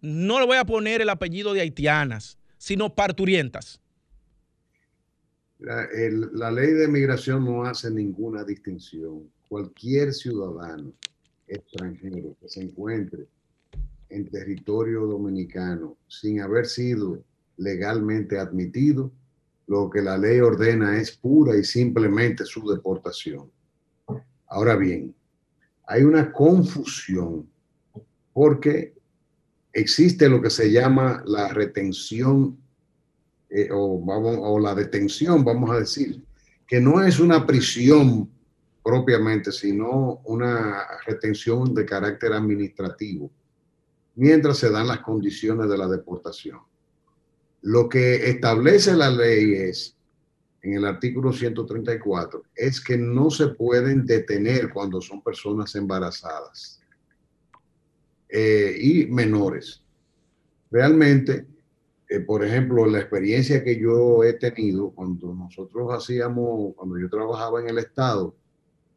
no 0.00 0.38
le 0.38 0.46
voy 0.46 0.56
a 0.56 0.64
poner 0.64 1.00
el 1.00 1.08
apellido 1.08 1.52
de 1.52 1.60
haitianas, 1.60 2.38
sino 2.56 2.94
parturientas. 2.94 3.80
La, 5.58 6.50
ley 6.52 6.72
de 6.72 6.86
migración 6.86 7.44
no 7.44 7.64
hace 7.64 7.90
ninguna 7.90 8.44
distinción. 8.44 9.28
Cualquier 9.48 10.12
ciudadano 10.12 10.92
extranjero 11.48 12.36
que 12.40 12.48
se 12.48 12.62
encuentre 12.62 13.26
en 14.10 14.28
territorio 14.28 15.06
dominicano 15.06 15.96
sin 16.06 16.40
haber 16.40 16.66
sido 16.66 17.24
legalmente 17.56 18.38
admitido, 18.38 19.10
lo 19.68 19.88
que 19.90 20.02
la 20.02 20.18
ley 20.18 20.40
ordena 20.40 20.98
es 20.98 21.16
pura 21.16 21.56
y 21.56 21.62
simplemente 21.62 22.44
su 22.44 22.66
deportación. 22.68 23.50
Ahora 24.46 24.76
bien, 24.76 25.14
hay 25.86 26.02
una 26.02 26.32
confusión 26.32 27.48
porque 28.32 28.94
existe 29.72 30.28
lo 30.28 30.40
que 30.40 30.50
se 30.50 30.72
llama 30.72 31.22
la 31.26 31.48
retención 31.48 32.58
eh, 33.50 33.68
o, 33.70 34.58
la 34.58 34.74
detención, 34.74 35.44
vamos 35.44 35.70
a 35.70 35.80
decir, 35.80 36.22
que 36.66 36.80
no 36.80 37.02
es 37.02 37.20
una 37.20 37.46
prisión 37.46 38.30
propiamente, 38.82 39.52
sino 39.52 40.20
una 40.24 40.82
retención 41.06 41.74
de 41.74 41.84
carácter 41.84 42.32
administrativo, 42.32 43.30
mientras 44.14 44.58
se 44.58 44.70
dan 44.70 44.86
las 44.86 45.00
condiciones 45.00 45.68
de 45.68 45.78
la 45.78 45.88
deportación. 45.88 46.58
Lo 47.62 47.88
que 47.88 48.30
establece 48.30 48.94
la 48.94 49.10
ley 49.10 49.54
es, 49.54 49.96
en 50.62 50.74
el 50.74 50.84
artículo 50.84 51.32
134, 51.32 52.42
es 52.54 52.80
que 52.80 52.96
no 52.96 53.30
se 53.30 53.48
pueden 53.48 54.06
detener 54.06 54.70
cuando 54.70 55.00
son 55.00 55.22
personas 55.22 55.74
embarazadas 55.74 56.80
eh, 58.28 58.76
y 58.78 59.06
menores. 59.06 59.82
Realmente, 60.70 61.46
eh, 62.08 62.20
por 62.20 62.44
ejemplo, 62.44 62.86
la 62.86 63.00
experiencia 63.00 63.64
que 63.64 63.78
yo 63.80 64.22
he 64.22 64.34
tenido 64.34 64.90
cuando 64.90 65.34
nosotros 65.34 65.88
hacíamos, 65.92 66.74
cuando 66.76 66.98
yo 66.98 67.08
trabajaba 67.08 67.60
en 67.60 67.70
el 67.70 67.78
Estado, 67.78 68.34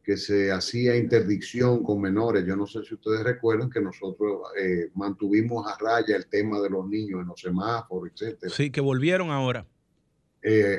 que 0.02 0.16
se 0.16 0.50
hacía 0.50 0.96
interdicción 0.96 1.82
con 1.82 2.00
menores. 2.00 2.44
Yo 2.44 2.56
no 2.56 2.66
sé 2.66 2.82
si 2.84 2.94
ustedes 2.94 3.22
recuerdan 3.22 3.70
que 3.70 3.80
nosotros 3.80 4.40
eh, 4.58 4.90
mantuvimos 4.94 5.66
a 5.66 5.76
raya 5.78 6.16
el 6.16 6.26
tema 6.26 6.60
de 6.60 6.70
los 6.70 6.88
niños 6.88 7.20
en 7.20 7.28
los 7.28 7.40
semáforos, 7.40 8.10
etcétera. 8.12 8.52
Sí, 8.52 8.70
que 8.70 8.80
volvieron 8.80 9.30
ahora. 9.30 9.66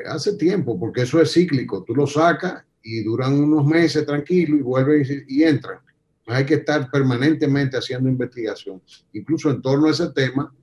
hace 0.07 0.35
tiempo, 0.35 0.77
porque 0.79 1.03
eso 1.03 1.21
es 1.21 1.31
cíclico. 1.31 1.83
Tú 1.83 1.95
lo 1.95 2.05
sacas 2.05 2.65
y 2.83 3.01
duran 3.03 3.33
unos 3.33 3.65
meses 3.65 4.05
tranquilos 4.05 4.59
y 4.59 4.63
vuelven 4.63 5.25
y 5.27 5.43
entran. 5.43 5.79
Hay 6.27 6.45
que 6.45 6.55
estar 6.55 6.89
permanentemente 6.89 7.77
haciendo 7.77 8.09
investigación. 8.09 8.81
Incluso 9.13 9.49
en 9.49 9.61
torno 9.61 9.87
a 9.87 9.91
ese 9.91 10.09
tema, 10.11 10.53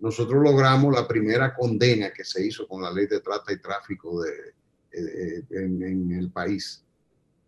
nosotros 0.00 0.42
logramos 0.42 0.94
la 0.94 1.06
primera 1.06 1.54
condena 1.54 2.10
que 2.10 2.24
se 2.24 2.46
hizo 2.46 2.66
con 2.66 2.82
la 2.82 2.92
ley 2.92 3.06
de 3.06 3.20
trata 3.20 3.52
y 3.52 3.58
tráfico 3.58 4.22
de, 4.22 4.30
en, 5.50 6.12
el 6.12 6.30
país, 6.30 6.84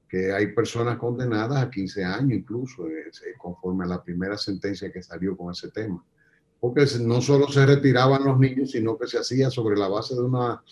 que 0.08 0.32
hay 0.32 0.48
personas 0.48 0.98
condenadas 0.98 1.62
a 1.62 1.70
15 1.70 2.04
años 2.04 2.38
incluso, 2.38 2.86
eh, 2.88 3.10
conforme 3.38 3.84
a 3.84 3.88
la 3.88 4.02
primera 4.02 4.38
sentencia 4.38 4.92
que 4.92 5.02
salió 5.02 5.36
con 5.36 5.52
ese 5.52 5.70
tema. 5.70 6.04
Porque 6.60 6.86
no 7.00 7.20
solo 7.20 7.48
se 7.48 7.66
retiraban 7.66 8.24
los 8.24 8.38
niños, 8.38 8.70
sino 8.70 8.96
que 8.96 9.06
se 9.06 9.18
hacía 9.18 9.50
sobre 9.50 9.76
la 9.76 9.88
base 9.88 10.14
de 10.14 10.22
una 10.22 10.62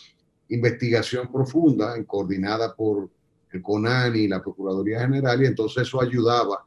investigación 0.48 1.30
profunda, 1.30 2.02
coordinada 2.04 2.74
por 2.74 3.10
el 3.50 3.62
CONANI 3.62 4.20
y 4.20 4.28
la 4.28 4.42
Procuraduría 4.42 5.00
General, 5.00 5.42
y 5.42 5.46
entonces 5.46 5.86
eso 5.86 6.00
ayudaba 6.00 6.64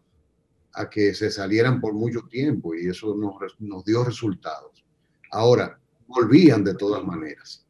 a 0.74 0.90
que 0.90 1.14
se 1.14 1.32
salieran 1.32 1.82
por 1.82 1.94
mucho 1.94 2.22
tiempo 2.30 2.76
y 2.76 2.88
eso 2.88 3.16
nos, 3.16 3.36
nos 3.60 3.84
dio 3.84 4.04
resultados. 4.04 4.86
Ahora, 5.32 5.80
volvían 6.08 6.64
de 6.64 6.76
todas 6.76 7.04
maneras. 7.04 7.66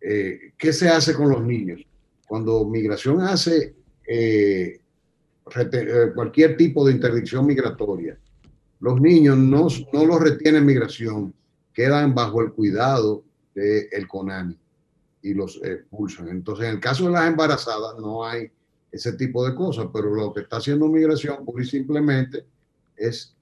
Eh, 0.00 0.52
¿Qué 0.58 0.72
se 0.72 0.88
hace 0.88 1.14
con 1.14 1.30
los 1.30 1.42
niños? 1.42 1.86
Cuando 2.26 2.64
migración 2.64 3.20
hace 3.20 3.74
eh, 4.12 4.80
eh, 5.72 6.12
cualquier 6.16 6.56
tipo 6.56 6.84
de 6.84 6.92
interdicción 6.94 7.46
migratoria, 7.46 8.18
los 8.80 9.00
niños 9.00 9.38
no, 9.38 9.68
no 9.92 10.04
los 10.04 10.20
retienen 10.20 10.66
migración, 10.66 11.32
quedan 11.72 12.12
bajo 12.12 12.42
el 12.42 12.50
cuidado 12.50 13.22
del 13.54 14.08
CONANI 14.08 14.58
y 15.22 15.34
los 15.34 15.60
expulsan. 15.62 16.28
Entonces, 16.28 16.66
en 16.66 16.72
el 16.72 16.80
caso 16.80 17.04
de 17.06 17.12
las 17.12 17.28
embarazadas 17.28 18.00
no 18.00 18.24
hay 18.24 18.50
ese 18.90 19.12
tipo 19.12 19.46
de 19.46 19.54
cosas, 19.54 19.86
pero 19.92 20.12
lo 20.12 20.32
que 20.32 20.40
está 20.40 20.56
haciendo 20.56 20.88
migración 20.88 21.44
pura 21.44 21.62
y 21.62 21.66
simplemente 21.66 22.44
es 22.96 23.36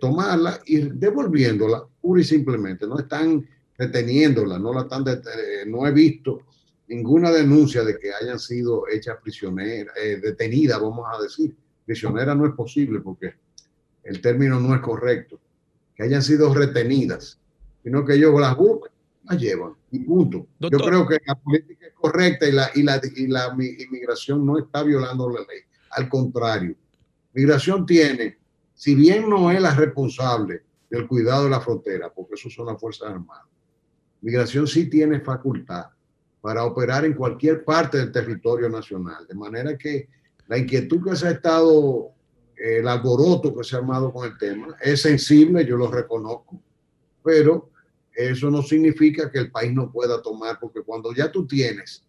tomarla 0.00 0.60
y 0.66 0.80
devolviéndola 0.80 1.86
pura 1.98 2.20
y 2.20 2.24
simplemente. 2.24 2.86
No 2.86 2.98
están 2.98 3.48
deteniéndola, 3.78 4.58
no 4.58 4.74
la 4.74 4.82
están 4.82 5.04
eh, 5.08 5.64
no 5.66 5.86
he 5.86 5.92
visto 5.92 6.42
ninguna 6.94 7.30
denuncia 7.30 7.82
de 7.84 7.98
que 7.98 8.12
hayan 8.12 8.38
sido 8.38 8.86
hechas 8.86 9.16
prisioneras, 9.22 9.94
eh, 9.96 10.18
detenidas, 10.22 10.80
vamos 10.80 11.06
a 11.10 11.22
decir. 11.22 11.56
Prisionera 11.86 12.34
no 12.34 12.46
es 12.46 12.52
posible 12.52 13.00
porque 13.00 13.34
el 14.04 14.20
término 14.20 14.60
no 14.60 14.74
es 14.74 14.80
correcto. 14.82 15.40
Que 15.94 16.04
hayan 16.04 16.22
sido 16.22 16.52
retenidas, 16.52 17.40
sino 17.82 18.04
que 18.04 18.14
ellos 18.14 18.38
las 18.38 18.56
buscan, 18.56 18.92
las 19.24 19.40
llevan 19.40 19.72
y 19.90 20.00
punto. 20.00 20.46
Yo 20.60 20.78
creo 20.78 21.06
que 21.06 21.18
la 21.26 21.34
política 21.34 21.86
es 21.86 21.94
correcta 21.94 22.46
y 22.46 22.52
la, 22.52 22.70
y 22.74 22.82
la, 22.82 23.00
y 23.16 23.26
la 23.26 23.56
inmigración 23.56 24.44
no 24.44 24.58
está 24.58 24.82
violando 24.82 25.30
la 25.30 25.40
ley. 25.40 25.60
Al 25.90 26.08
contrario, 26.08 26.74
migración 27.32 27.86
tiene, 27.86 28.38
si 28.74 28.94
bien 28.94 29.28
no 29.28 29.50
es 29.50 29.60
la 29.60 29.74
responsable 29.74 30.62
del 30.90 31.06
cuidado 31.06 31.44
de 31.44 31.50
la 31.50 31.60
frontera, 31.60 32.12
porque 32.12 32.34
eso 32.34 32.50
son 32.50 32.66
las 32.66 32.78
Fuerzas 32.78 33.08
Armadas, 33.10 33.46
Migración 34.20 34.68
sí 34.68 34.88
tiene 34.88 35.20
facultad 35.20 35.86
para 36.42 36.64
operar 36.64 37.04
en 37.04 37.14
cualquier 37.14 37.64
parte 37.64 37.96
del 37.98 38.10
territorio 38.10 38.68
nacional, 38.68 39.26
de 39.28 39.34
manera 39.34 39.78
que 39.78 40.08
la 40.48 40.58
inquietud 40.58 41.02
que 41.02 41.16
se 41.16 41.28
ha 41.28 41.30
estado, 41.30 42.10
el 42.56 42.86
alboroto 42.86 43.56
que 43.56 43.64
se 43.64 43.76
ha 43.76 43.78
armado 43.78 44.12
con 44.12 44.26
el 44.26 44.36
tema, 44.36 44.76
es 44.82 45.00
sensible, 45.00 45.64
yo 45.64 45.76
lo 45.76 45.88
reconozco, 45.88 46.60
pero 47.22 47.70
eso 48.12 48.50
no 48.50 48.60
significa 48.60 49.30
que 49.30 49.38
el 49.38 49.52
país 49.52 49.72
no 49.72 49.90
pueda 49.90 50.20
tomar, 50.20 50.58
porque 50.60 50.82
cuando 50.82 51.14
ya 51.14 51.30
tú 51.30 51.46
tienes 51.46 52.04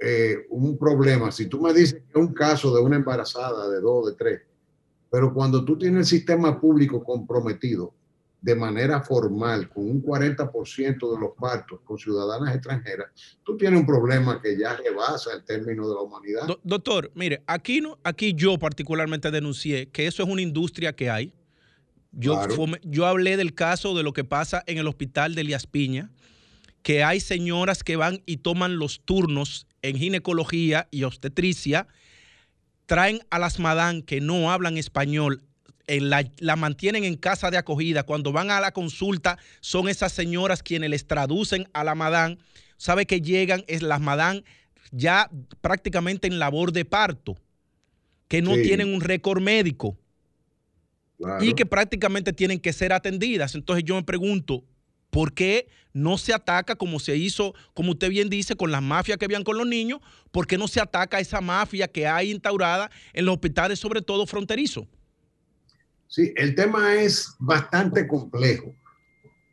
eh, 0.00 0.44
un 0.50 0.76
problema, 0.76 1.30
si 1.30 1.46
tú 1.46 1.62
me 1.62 1.72
dices 1.72 1.94
que 1.94 2.00
es 2.10 2.16
un 2.16 2.34
caso 2.34 2.74
de 2.74 2.82
una 2.82 2.96
embarazada 2.96 3.70
de 3.70 3.80
dos, 3.80 4.06
de 4.06 4.14
tres, 4.14 4.42
pero 5.08 5.32
cuando 5.32 5.64
tú 5.64 5.78
tienes 5.78 6.00
el 6.00 6.18
sistema 6.18 6.60
público 6.60 7.02
comprometido, 7.04 7.94
de 8.46 8.54
manera 8.54 9.00
formal 9.00 9.68
con 9.68 9.90
un 9.90 10.00
40% 10.00 11.12
de 11.12 11.20
los 11.20 11.30
partos 11.36 11.80
con 11.84 11.98
ciudadanas 11.98 12.54
extranjeras, 12.54 13.08
tú 13.42 13.56
tienes 13.56 13.80
un 13.80 13.84
problema 13.84 14.40
que 14.40 14.56
ya 14.56 14.76
rebasa 14.76 15.32
el 15.34 15.42
término 15.44 15.88
de 15.88 15.94
la 15.96 16.00
humanidad. 16.02 16.46
doctor, 16.62 17.10
mire, 17.16 17.42
aquí, 17.48 17.80
no, 17.80 17.98
aquí 18.04 18.34
yo 18.34 18.56
particularmente 18.56 19.32
denuncié 19.32 19.88
que 19.88 20.06
eso 20.06 20.22
es 20.22 20.28
una 20.28 20.42
industria 20.42 20.94
que 20.94 21.10
hay. 21.10 21.32
Yo, 22.12 22.40
yo 22.84 23.06
hablé 23.06 23.36
del 23.36 23.52
caso 23.52 23.96
de 23.96 24.04
lo 24.04 24.12
que 24.12 24.22
pasa 24.22 24.62
en 24.68 24.78
el 24.78 24.86
hospital 24.86 25.34
de 25.34 25.40
Elías 25.40 25.66
Piña, 25.66 26.12
que 26.84 27.02
hay 27.02 27.18
señoras 27.18 27.82
que 27.82 27.96
van 27.96 28.22
y 28.26 28.36
toman 28.36 28.78
los 28.78 29.00
turnos 29.04 29.66
en 29.82 29.96
ginecología 29.96 30.86
y 30.92 31.02
obstetricia, 31.02 31.88
traen 32.86 33.18
a 33.30 33.40
las 33.40 33.58
madán 33.58 34.02
que 34.02 34.20
no 34.20 34.52
hablan 34.52 34.76
español 34.76 35.42
la, 35.88 36.56
mantienen 36.56 37.04
en 37.04 37.16
casa 37.16 37.50
de 37.50 37.58
acogida. 37.58 38.02
Cuando 38.02 38.32
van 38.32 38.50
a 38.50 38.60
la 38.60 38.72
consulta, 38.72 39.38
son 39.60 39.88
esas 39.88 40.12
señoras 40.12 40.62
quienes 40.62 40.90
les 40.90 41.06
traducen 41.06 41.68
a 41.72 41.84
la 41.84 41.94
madán. 41.94 42.38
Sabe 42.76 43.06
que 43.06 43.20
llegan, 43.20 43.64
es 43.68 43.82
las 43.82 44.00
madán 44.00 44.44
ya 44.92 45.30
prácticamente 45.60 46.26
en 46.26 46.38
labor 46.38 46.72
de 46.72 46.84
parto, 46.84 47.36
que 48.28 48.42
no 48.42 48.54
tienen 48.54 48.92
un 48.92 49.00
récord 49.00 49.40
médico 49.40 49.96
y 51.40 51.54
que 51.54 51.66
prácticamente 51.66 52.32
tienen 52.32 52.60
que 52.60 52.72
ser 52.72 52.92
atendidas. 52.92 53.54
Entonces 53.54 53.84
yo 53.84 53.94
me 53.94 54.02
pregunto, 54.02 54.64
¿por 55.10 55.32
qué 55.32 55.68
no 55.92 56.18
se 56.18 56.34
ataca 56.34 56.76
como 56.76 56.98
se 56.98 57.16
hizo, 57.16 57.54
como 57.74 57.92
usted 57.92 58.10
bien 58.10 58.28
dice, 58.28 58.56
con 58.56 58.70
las 58.70 58.82
mafias 58.82 59.18
que 59.18 59.24
habían 59.24 59.44
con 59.44 59.56
los 59.56 59.66
niños? 59.66 60.00
¿Por 60.30 60.46
qué 60.46 60.58
no 60.58 60.68
se 60.68 60.80
ataca 60.80 61.20
esa 61.20 61.40
mafia 61.40 61.88
que 61.88 62.06
hay 62.06 62.30
instaurada 62.30 62.90
en 63.12 63.24
los 63.24 63.34
hospitales, 63.34 63.78
sobre 63.78 64.02
todo 64.02 64.26
fronterizos? 64.26 64.86
Sí, 66.08 66.32
el 66.36 66.54
tema 66.54 66.94
es 66.94 67.34
bastante 67.38 68.06
complejo. 68.06 68.74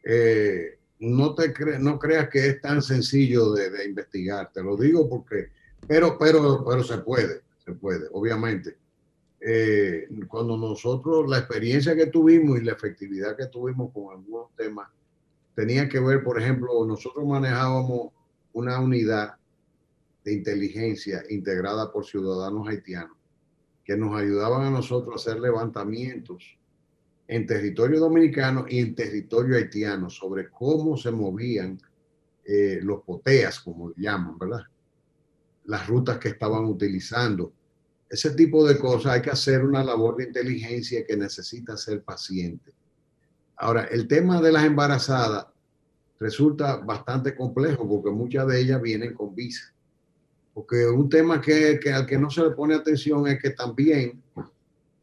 Eh, 0.03 0.77
no, 0.99 1.33
te 1.33 1.51
creas 1.51 2.29
que 2.29 2.47
es 2.47 2.61
tan 2.61 2.81
sencillo 2.81 3.51
de, 3.53 3.85
investigar, 3.85 4.51
te 4.53 4.61
lo 4.63 4.77
digo 4.77 5.09
porque, 5.09 5.49
pero, 5.87 6.17
pero, 6.17 6.63
pero 6.65 6.83
se 6.83 6.99
puede, 6.99 7.41
se 7.65 7.73
puede, 7.73 8.07
obviamente. 8.11 8.77
Eh, 9.41 10.07
cuando 10.27 10.55
nosotros, 10.55 11.29
la 11.29 11.39
experiencia 11.39 11.95
que 11.95 12.05
tuvimos 12.05 12.59
y 12.59 12.63
la 12.63 12.71
efectividad 12.73 13.35
que 13.35 13.47
tuvimos 13.47 13.91
con 13.91 14.15
algunos 14.15 14.55
temas, 14.55 14.89
tenía 15.55 15.89
que 15.89 15.99
ver, 15.99 16.23
por 16.23 16.41
ejemplo, 16.41 16.85
nosotros 16.85 17.25
manejábamos 17.25 18.13
una 18.53 18.79
unidad 18.79 19.35
de 20.23 20.33
inteligencia 20.33 21.23
integrada 21.29 21.91
por 21.91 22.05
ciudadanos 22.05 22.67
haitianos 22.67 23.17
que 23.83 23.97
nos 23.97 24.15
ayudaban 24.15 24.65
a 24.65 24.69
nosotros 24.69 25.13
a 25.13 25.31
hacer 25.31 25.41
levantamientos 25.41 26.57
en 27.27 27.45
territorio 27.45 27.99
dominicano 27.99 28.65
y 28.67 28.79
en 28.79 28.95
territorio 28.95 29.57
haitiano 29.57 30.09
sobre 30.09 30.49
cómo 30.49 30.97
se 30.97 31.11
movían 31.11 31.79
eh, 32.45 32.79
los 32.81 33.01
poteas, 33.03 33.59
como 33.59 33.93
llaman, 33.95 34.37
¿verdad? 34.37 34.63
Las 35.65 35.87
rutas 35.87 36.17
que 36.17 36.29
estaban 36.29 36.65
utilizando. 36.65 37.53
Ese 38.09 38.31
tipo 38.31 38.67
de 38.67 38.77
cosas 38.77 39.13
hay 39.13 39.21
que 39.21 39.31
hacer 39.31 39.63
una 39.63 39.83
labor 39.83 40.17
de 40.17 40.25
inteligencia 40.25 41.05
que 41.05 41.15
necesita 41.17 41.77
ser 41.77 42.03
paciente. 42.03 42.73
Ahora, 43.55 43.85
el 43.85 44.07
tema 44.07 44.41
de 44.41 44.51
las 44.51 44.65
embarazadas 44.65 45.47
resulta 46.19 46.77
bastante 46.77 47.35
complejo 47.35 47.87
porque 47.87 48.11
muchas 48.11 48.47
de 48.47 48.61
ellas 48.61 48.81
vienen 48.81 49.13
con 49.13 49.33
visa. 49.33 49.73
Porque 50.53 50.85
un 50.85 51.09
tema 51.09 51.41
que, 51.41 51.79
al 51.93 52.05
que 52.05 52.17
no 52.17 52.29
se 52.29 52.43
le 52.43 52.51
pone 52.51 52.75
atención 52.75 53.27
es 53.27 53.41
que 53.41 53.51
también 53.51 54.21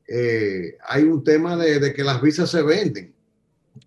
eh, 0.06 0.76
hay 0.86 1.04
un 1.04 1.24
tema 1.24 1.56
de, 1.56 1.92
que 1.92 2.04
las 2.04 2.22
visas 2.22 2.50
se 2.50 2.62
venden. 2.62 3.12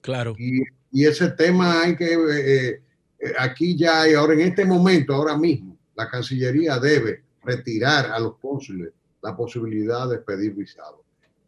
Claro. 0.02 0.36
Y, 0.38 0.62
ese 1.06 1.32
tema 1.32 1.82
hay 1.82 1.96
que, 1.96 2.14
eh, 2.14 2.82
eh, 3.20 3.34
aquí 3.40 3.76
ya 3.76 4.02
hay, 4.02 4.14
ahora 4.14 4.34
en 4.34 4.42
este 4.42 4.64
momento, 4.64 5.14
ahora 5.14 5.38
mismo, 5.38 5.78
la 5.96 6.08
Cancillería 6.08 6.78
debe 6.80 7.24
retirar 7.44 8.12
a 8.12 8.20
los 8.20 8.38
cónsules 8.38 8.92
la 9.22 9.36
posibilidad 9.36 10.08
de 10.08 10.20
pedir 10.20 10.54
visados 10.54 11.02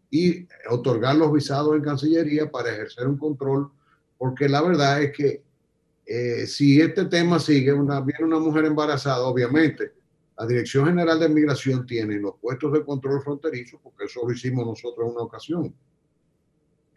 y 0.10 0.48
otorgar 0.70 1.16
los 1.16 1.32
visados 1.32 1.76
en 1.76 1.84
Cancillería 1.84 2.50
para 2.50 2.72
ejercer 2.72 3.08
un 3.08 3.18
control, 3.18 3.70
porque 4.18 4.50
la 4.50 4.62
verdad 4.62 5.04
es 5.04 5.12
que 5.16 5.44
si 6.48 6.82
este 6.82 7.06
tema 7.06 7.40
sigue, 7.40 7.74
una, 7.74 8.02
viene 8.02 8.26
una 8.26 8.40
mujer 8.40 8.66
embarazada, 8.66 9.26
obviamente, 9.26 9.92
la 10.38 10.46
Dirección 10.46 10.86
General 10.88 11.20
de 11.20 11.30
Migración 11.30 11.86
tiene 11.86 12.20
los 12.20 12.36
puestos 12.42 12.74
de 12.74 12.84
control 12.84 13.22
fronterizo, 13.22 13.80
porque 13.82 14.06
eso 14.06 14.22
lo 14.26 14.34
hicimos 14.34 14.66
nosotros 14.66 15.08
en 15.08 15.14
una 15.14 15.22
ocasión. 15.22 15.74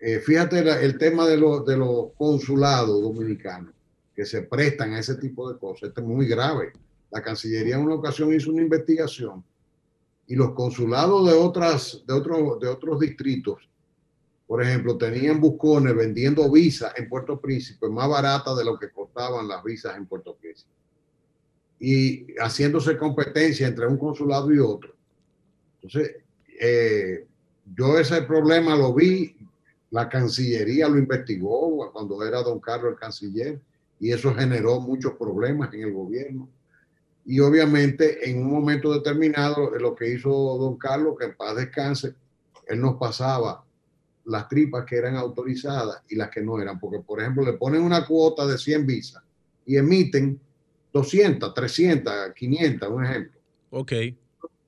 Eh, 0.01 0.18
fíjate 0.18 0.59
el 0.84 0.99
tema 0.99 1.26
de, 1.26 1.36
de 1.36 1.76
los 1.76 2.12
consulados 2.16 3.01
dominicanos 3.01 3.74
que 4.14 4.24
se 4.24 4.43
prestan 4.43 4.95
a 4.95 4.99
ese 4.99 5.14
tipo 5.16 5.51
de 5.51 5.59
cosas. 5.59 5.91
Esto 5.91 6.01
es 6.01 6.07
muy 6.07 6.26
grave. 6.26 6.72
La 7.11 7.22
Cancillería 7.22 7.76
en 7.76 7.82
una 7.82 7.95
ocasión 7.95 8.34
hizo 8.34 8.51
una 8.51 8.62
investigación 8.62 9.45
y 10.26 10.34
los 10.34 10.53
consulados 10.53 11.26
de, 11.26 11.32
otras, 11.32 12.03
de, 12.07 12.12
otros 12.12 12.61
de 12.61 12.68
otros 12.68 13.01
distritos, 13.01 13.68
por 14.47 14.62
ejemplo, 14.62 14.99
tenían 14.99 15.41
buscones 15.41 15.95
vendiendo 15.95 16.51
visas 16.51 16.93
en 16.97 17.09
Puerto 17.09 17.41
Príncipe 17.41 17.89
más 17.89 18.09
baratas 18.09 18.57
de 18.57 18.64
lo 18.64 18.78
que 18.78 18.91
costaban 18.91 19.47
las 19.47 19.62
visas 19.62 19.97
en 19.97 20.07
Puerto 20.07 20.34
Príncipe 20.36 20.77
y 21.80 22.26
haciéndose 22.38 22.96
competencia 22.96 23.66
entre 23.68 23.86
un 23.86 23.96
consulado 23.96 24.52
y 24.52 24.58
otro. 24.58 24.94
Entonces, 25.80 26.16
eh, 26.60 27.24
yo 27.74 27.98
ese 27.98 28.22
problema 28.22 28.74
lo 28.74 28.92
vi 28.94 29.36
La 29.90 30.08
Cancillería 30.08 30.88
lo 30.88 30.98
investigó 30.98 31.90
cuando 31.92 32.22
era 32.26 32.42
don 32.42 32.60
Carlos 32.60 32.92
el 32.92 32.98
canciller 32.98 33.60
y 34.00 34.12
eso 34.12 34.34
generó 34.34 34.80
muchos 34.80 35.12
problemas 35.14 35.72
en 35.72 35.82
el 35.82 35.92
gobierno. 35.92 36.48
Y 37.24 37.40
obviamente 37.40 38.28
en 38.28 38.38
un 38.38 38.52
momento 38.52 38.92
determinado 38.92 39.70
lo 39.78 39.94
que 39.94 40.12
hizo 40.12 40.30
don 40.30 40.76
Carlos, 40.76 41.16
que 41.18 41.26
en 41.26 41.36
paz 41.36 41.56
descanse, 41.56 42.14
él 42.66 42.80
nos 42.80 42.96
pasaba 42.96 43.64
las 44.24 44.48
tripas 44.48 44.84
que 44.84 44.96
eran 44.96 45.16
autorizadas 45.16 46.02
y 46.08 46.16
las 46.16 46.30
que 46.30 46.42
no 46.42 46.60
eran, 46.60 46.78
porque 46.78 47.00
por 47.00 47.20
ejemplo 47.20 47.44
le 47.44 47.54
ponen 47.54 47.82
una 47.82 48.06
cuota 48.06 48.46
de 48.46 48.58
100 48.58 48.86
visas 48.86 49.22
y 49.64 49.76
emiten 49.76 50.38
200, 50.93 51.55
300, 51.55 52.12
500, 52.34 52.89
un 52.89 53.05
ejemplo. 53.05 53.41
Ok. 53.70 53.93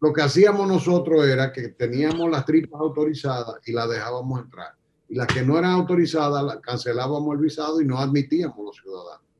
Lo 0.01 0.13
que 0.13 0.23
hacíamos 0.23 0.67
nosotros 0.67 1.27
era 1.27 1.53
que 1.53 1.69
teníamos 1.69 2.31
las 2.31 2.45
tripas 2.45 2.81
autorizadas 2.81 3.57
y 3.67 3.73
las 3.73 3.89
dejábamos 3.89 4.41
entrar. 4.41 4.75
Y 5.09 5.17
las 5.17 5.27
que 5.27 5.43
no 5.43 5.59
eran 5.59 5.73
autorizadas, 5.73 6.59
cancelábamos 6.63 7.35
el 7.35 7.43
visado 7.43 7.81
y 7.81 7.87
no 7.87 7.99
admitíamos 7.99 8.65
los 8.65 8.77
ciudadanos 8.77 9.31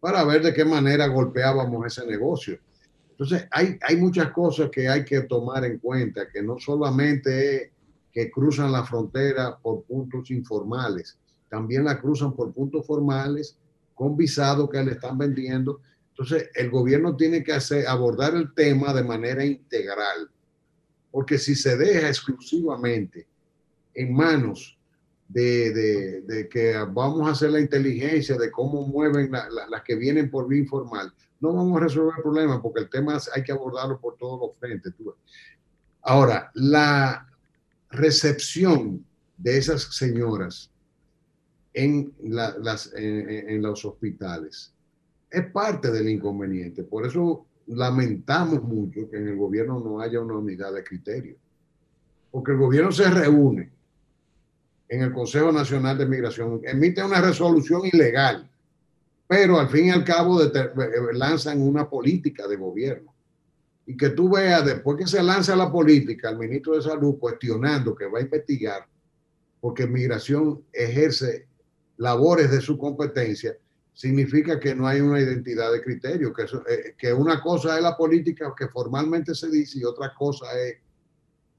para 0.00 0.24
ver 0.24 0.42
de 0.42 0.54
qué 0.54 0.64
manera 0.64 1.06
golpeábamos 1.06 1.86
ese 1.86 2.06
negocio. 2.06 2.58
Entonces, 3.10 3.46
hay, 3.50 3.78
hay 3.82 3.96
muchas 3.96 4.32
cosas 4.32 4.70
que 4.70 4.88
hay 4.88 5.04
que 5.04 5.20
tomar 5.20 5.64
en 5.66 5.78
cuenta, 5.78 6.26
que 6.26 6.42
no 6.42 6.58
solamente 6.58 7.56
es 7.56 7.70
que 8.10 8.30
cruzan 8.30 8.72
la 8.72 8.82
frontera 8.82 9.56
por 9.58 9.82
puntos 9.84 10.30
informales, 10.30 11.18
también 11.48 11.84
la 11.84 12.00
cruzan 12.00 12.34
por 12.34 12.52
puntos 12.52 12.86
formales 12.86 13.56
con 13.94 14.16
visado 14.16 14.68
que 14.68 14.82
le 14.82 14.92
están 14.92 15.18
vendiendo. 15.18 15.80
Entonces, 16.20 16.50
el 16.54 16.68
gobierno 16.68 17.16
tiene 17.16 17.42
que 17.42 17.54
hacer, 17.54 17.86
abordar 17.86 18.34
el 18.34 18.52
tema 18.52 18.92
de 18.92 19.02
manera 19.02 19.42
integral, 19.42 20.30
porque 21.10 21.38
si 21.38 21.54
se 21.54 21.78
deja 21.78 22.08
exclusivamente 22.08 23.26
en 23.94 24.12
manos 24.12 24.78
de, 25.26 26.22
de, 26.26 26.48
que 26.50 26.76
vamos 26.92 27.26
a 27.26 27.32
hacer 27.32 27.52
la 27.52 27.60
inteligencia 27.60 28.36
de 28.36 28.50
cómo 28.50 28.86
mueven 28.86 29.32
las 29.32 29.82
que 29.82 29.94
vienen 29.94 30.30
por 30.30 30.46
vía 30.46 30.58
informal, 30.58 31.10
no 31.40 31.54
vamos 31.54 31.80
a 31.80 31.84
resolver 31.84 32.12
el 32.18 32.22
problema 32.22 32.60
porque 32.60 32.80
el 32.80 32.90
tema 32.90 33.18
hay 33.34 33.42
que 33.42 33.52
abordarlo 33.52 33.98
por 33.98 34.18
todos 34.18 34.38
los 34.40 34.58
frentes. 34.58 34.92
Ahora, 36.02 36.50
la 36.52 37.26
recepción 37.88 39.06
de 39.38 39.56
esas 39.56 39.84
señoras 39.84 40.70
en, 41.72 42.12
las, 42.22 42.92
en, 42.94 43.62
los 43.62 43.86
hospitales 43.86 44.74
es 45.30 45.46
parte 45.50 45.90
del 45.90 46.08
inconveniente. 46.08 46.82
Por 46.82 47.06
eso 47.06 47.46
lamentamos 47.66 48.62
mucho 48.62 49.08
que 49.08 49.18
en 49.18 49.28
el 49.28 49.36
gobierno 49.36 49.80
no 49.80 50.00
haya 50.00 50.20
una 50.20 50.36
unidad 50.36 50.72
de 50.72 50.82
criterio. 50.82 51.36
Porque 52.30 52.52
el 52.52 52.58
gobierno 52.58 52.90
se 52.92 53.08
reúne 53.08 53.70
en 54.88 55.02
el 55.02 55.12
Consejo 55.12 55.52
Nacional 55.52 55.96
de 55.98 56.06
Migración, 56.06 56.60
emite 56.64 57.02
una 57.02 57.20
resolución 57.20 57.82
ilegal, 57.92 58.50
pero 59.28 59.60
al 59.60 59.68
fin 59.68 59.86
y 59.86 59.90
al 59.90 60.04
cabo 60.04 60.42
eh, 60.42 60.50
lanzan 61.12 61.62
una 61.62 61.88
política 61.88 62.48
de 62.48 62.56
gobierno. 62.56 63.14
Y 63.86 63.96
que 63.96 64.10
tú 64.10 64.30
veas, 64.30 64.64
después 64.64 64.98
que 64.98 65.06
se 65.06 65.22
lanza 65.22 65.54
la 65.54 65.70
política, 65.70 66.30
el 66.30 66.38
ministro 66.38 66.74
de 66.74 66.82
Salud 66.82 67.18
cuestionando 67.18 67.94
que 67.94 68.06
va 68.06 68.18
a 68.18 68.22
investigar, 68.22 68.86
porque 69.60 69.86
migración 69.86 70.64
ejerce 70.72 71.46
labores 71.96 72.50
de 72.50 72.60
su 72.60 72.76
competencia, 72.76 73.56
significa 74.00 74.58
que 74.58 74.74
no 74.74 74.86
hay 74.86 75.02
una 75.02 75.20
identidad 75.20 75.70
de 75.70 75.82
criterio, 75.82 76.32
que, 76.32 76.44
eh, 76.44 76.94
que 76.96 77.12
una 77.12 77.38
cosa 77.38 77.76
es 77.76 77.82
la 77.82 77.98
política 77.98 78.54
que 78.56 78.68
formalmente 78.68 79.34
se 79.34 79.50
dice 79.50 79.78
y 79.78 79.84
otra 79.84 80.14
cosa 80.14 80.46
es 80.58 80.78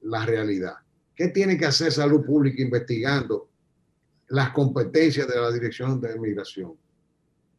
la 0.00 0.26
realidad. 0.26 0.74
¿Qué 1.14 1.28
tiene 1.28 1.56
que 1.56 1.66
hacer 1.66 1.92
salud 1.92 2.24
pública 2.24 2.60
investigando 2.60 3.48
las 4.30 4.50
competencias 4.50 5.28
de 5.28 5.36
la 5.36 5.52
Dirección 5.52 6.00
de 6.00 6.18
Migración? 6.18 6.72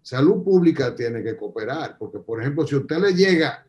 Salud 0.01 0.43
pública 0.43 0.93
tiene 0.93 1.23
que 1.23 1.37
cooperar, 1.37 1.97
porque 1.97 2.19
por 2.19 2.41
ejemplo, 2.41 2.67
si 2.67 2.75
usted 2.75 2.97
le 2.97 3.13
llega 3.13 3.65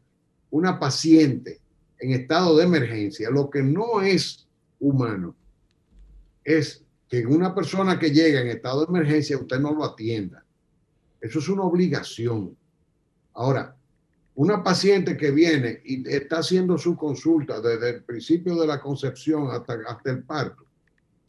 una 0.50 0.80
paciente 0.80 1.60
en 2.00 2.10
estado 2.10 2.56
de 2.56 2.64
emergencia, 2.64 3.30
lo 3.30 3.48
que 3.48 3.62
no 3.62 4.02
es 4.02 4.48
humano 4.80 5.36
es 6.42 6.84
que 7.08 7.24
una 7.24 7.54
persona 7.54 8.00
que 8.00 8.10
llega 8.10 8.40
en 8.40 8.48
estado 8.48 8.80
de 8.80 8.90
emergencia 8.90 9.38
usted 9.38 9.60
no 9.60 9.72
lo 9.72 9.84
atienda. 9.84 10.43
Eso 11.24 11.38
es 11.38 11.48
una 11.48 11.62
obligación. 11.62 12.54
Ahora, 13.32 13.74
una 14.34 14.62
paciente 14.62 15.16
que 15.16 15.30
viene 15.30 15.80
y 15.82 16.06
está 16.06 16.40
haciendo 16.40 16.76
su 16.76 16.94
consulta 16.96 17.62
desde 17.62 17.88
el 17.96 18.04
principio 18.04 18.54
de 18.56 18.66
la 18.66 18.78
concepción 18.78 19.48
hasta, 19.50 19.78
hasta 19.88 20.10
el 20.10 20.22
parto, 20.22 20.66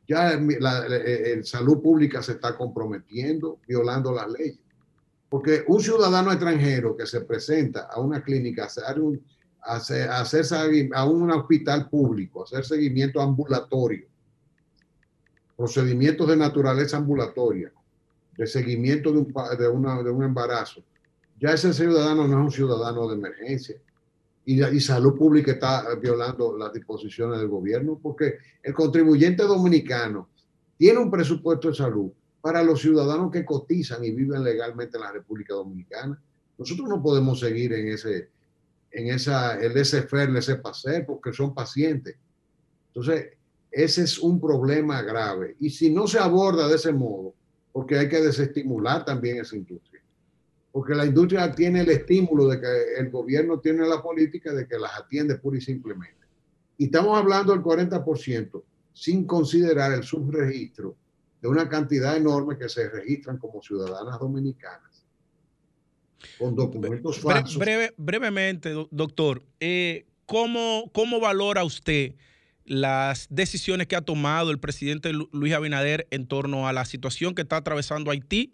ya 0.06 0.38
la, 0.60 0.86
salud 1.44 1.82
pública 1.82 2.22
se 2.22 2.34
está 2.34 2.58
comprometiendo, 2.58 3.60
violando 3.66 4.14
las 4.14 4.30
leyes. 4.34 4.60
Porque 5.30 5.64
un 5.66 5.82
ciudadano 5.82 6.30
extranjero 6.30 6.98
que 6.98 7.08
se 7.08 7.22
presenta 7.22 7.88
a 7.90 8.02
una 8.02 8.22
clínica, 8.22 8.64
a 8.64 8.66
hacer, 8.66 9.00
un, 9.00 9.24
a 9.64 9.76
hacer, 9.78 10.46
a 10.94 11.06
un 11.06 11.32
hospital 11.32 11.90
público, 11.90 12.42
a 12.42 12.44
hacer 12.44 12.66
seguimiento 12.66 13.22
ambulatorio, 13.22 14.08
procedimientos 15.56 16.28
de 16.28 16.36
naturaleza 16.36 16.98
ambulatoria, 16.98 17.72
de 18.38 18.48
seguimiento 18.48 19.12
de 19.12 19.20
un, 19.20 19.34
de 19.58 19.68
una, 19.68 20.04
de 20.04 20.10
un 20.10 20.24
embarazo, 20.24 20.84
ya 21.40 21.52
ese 21.52 21.74
ciudadano 21.74 22.28
no 22.28 22.40
es 22.40 22.46
un 22.46 22.52
ciudadano 22.52 23.08
de 23.08 23.16
emergencia. 23.16 23.76
Y, 24.48 24.64
y, 24.64 24.80
salud 24.80 25.16
pública 25.16 25.54
está 25.54 25.96
violando 25.96 26.56
las 26.56 26.72
disposiciones 26.72 27.40
del 27.40 27.48
gobierno 27.48 28.00
porque 28.02 28.38
el 28.62 28.76
contribuyente 28.76 29.42
dominicano 29.42 30.30
tiene 30.78 31.00
un 31.00 31.10
presupuesto 31.10 31.70
de 31.70 31.74
salud 31.74 32.12
para 32.42 32.62
los 32.62 32.80
ciudadanos 32.80 33.32
que 33.32 33.44
cotizan 33.44 34.04
y 34.04 34.12
viven 34.12 34.44
legalmente 34.44 34.98
en 34.98 35.04
la 35.04 35.12
República 35.12 35.56
Dominicana. 35.56 36.22
Nosotros 36.60 36.88
no 36.88 37.02
podemos 37.02 37.40
seguir 37.40 37.74
en 37.74 37.88
ese, 37.88 38.30
en 38.92 39.08
esa, 39.08 39.60
el 39.60 39.76
ese 39.76 40.04
faire 40.04 40.36
ese 40.38 40.58
paseo 40.58 41.06
porque 41.08 41.34
son 41.34 41.56
pacientes. 41.56 42.16
Entonces, 42.90 43.30
ese 43.72 44.04
es 44.04 44.20
un 44.20 44.40
problema 44.40 45.02
grave. 45.02 45.58
Y 45.60 45.70
si 45.72 45.90
no 45.90 46.08
se 46.08 46.20
aborda 46.20 46.68
de 46.68 46.76
ese 46.76 46.94
modo, 46.94 47.34
porque 47.76 47.98
hay 48.00 48.08
que 48.08 48.22
desestimular 48.22 49.04
también 49.04 49.42
esa 49.42 49.58
industria 49.58 50.02
porque 50.76 50.94
la 50.94 51.06
industria 51.06 51.50
tiene 51.54 51.80
el 51.80 51.90
estímulo 51.90 52.50
de 52.50 52.60
que 52.60 52.68
el 53.00 53.10
gobierno 53.10 53.62
tiene 53.62 53.88
la 53.88 54.02
política 54.02 54.54
de 54.54 54.68
que 54.68 54.78
las 54.78 55.00
atiende 55.00 55.38
pura 55.38 55.58
y 55.58 55.62
simplemente. 55.62 56.28
Y 56.78 56.88
estamos 56.88 57.18
hablando 57.18 57.54
del 57.54 57.62
40% 57.62 58.62
sin 58.92 59.26
considerar 59.26 59.94
el 59.94 60.04
subregistro 60.04 60.98
de 61.42 61.48
una 61.48 61.70
cantidad 61.70 62.18
enorme 62.18 62.58
que 62.58 62.68
se 62.68 62.90
registran 62.90 63.38
como 63.38 63.62
ciudadanas 63.62 64.20
dominicanas 64.20 65.06
con 66.38 66.54
documentos 66.58 67.20
falsos. 67.20 67.58
brevemente, 67.96 68.74
doctor, 68.92 69.44
eh, 69.62 70.06
¿cómo, 70.26 70.92
¿cómo 70.94 71.22
valora 71.22 71.64
usted 71.64 72.16
las 72.66 73.28
decisiones 73.30 73.88
que 73.88 73.96
ha 73.96 74.02
tomado 74.02 74.52
el 74.52 74.60
presidente 74.60 75.12
Luis 75.14 75.54
Abinader 75.54 76.08
en 76.12 76.28
torno 76.28 76.68
a 76.68 76.74
la 76.74 76.86
situación 76.86 77.36
que 77.36 77.44
está 77.44 77.58
atravesando 77.58 78.12
Haití? 78.12 78.54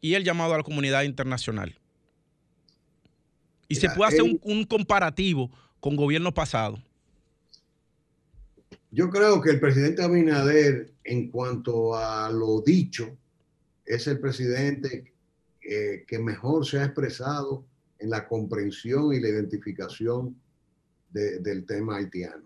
y 0.00 0.14
el 0.14 0.24
llamado 0.24 0.54
a 0.54 0.58
la 0.58 0.62
comunidad 0.62 1.02
internacional. 1.02 1.74
Y 3.68 3.74
se 3.76 3.90
puede 3.90 4.08
hacer 4.08 4.22
un, 4.22 4.64
comparativo 4.64 5.50
con 5.80 5.96
gobierno 5.96 6.32
pasado. 6.32 6.80
Yo 8.92 9.10
creo 9.10 9.40
que 9.40 9.50
el 9.50 9.60
presidente 9.60 10.02
Abinader, 10.02 10.92
en 11.02 11.30
cuanto 11.30 11.96
a 11.96 12.30
lo 12.30 12.60
dicho, 12.60 13.16
es 13.84 14.06
el 14.06 14.20
presidente 14.20 15.12
eh, 15.60 16.04
que 16.06 16.18
mejor 16.18 16.64
se 16.64 16.78
ha 16.78 16.84
expresado 16.84 17.66
en 17.98 18.10
la 18.10 18.28
comprensión 18.28 19.12
y 19.12 19.20
la 19.20 19.28
identificación 19.28 20.36
del 21.10 21.64
tema 21.64 21.96
haitiano. 21.96 22.44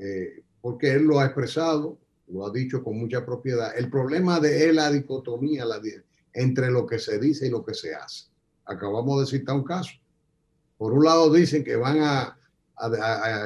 Eh, 0.00 0.42
porque 0.60 0.92
él 0.92 1.04
lo 1.04 1.18
ha 1.18 1.26
expresado, 1.26 1.98
lo 2.28 2.46
ha 2.46 2.50
dicho 2.50 2.82
con 2.84 2.98
mucha 2.98 3.24
propiedad. 3.24 3.76
El 3.76 3.90
problema 3.90 4.38
de 4.38 4.68
él, 4.68 4.76
la 4.76 4.90
dicotomía, 4.90 5.64
entre 6.32 6.70
lo 6.70 6.86
que 6.86 6.98
se 6.98 7.18
dice 7.18 7.46
y 7.46 7.50
lo 7.50 7.64
que 7.64 7.74
se 7.74 7.94
hace. 7.94 8.26
Acabamos 8.64 9.20
de 9.20 9.38
citar 9.38 9.56
un 9.56 9.64
caso. 9.64 9.92
Por 10.76 10.92
un 10.92 11.04
lado 11.04 11.32
dicen 11.32 11.64
que 11.64 11.74
van 11.76 11.98
a, 12.00 12.38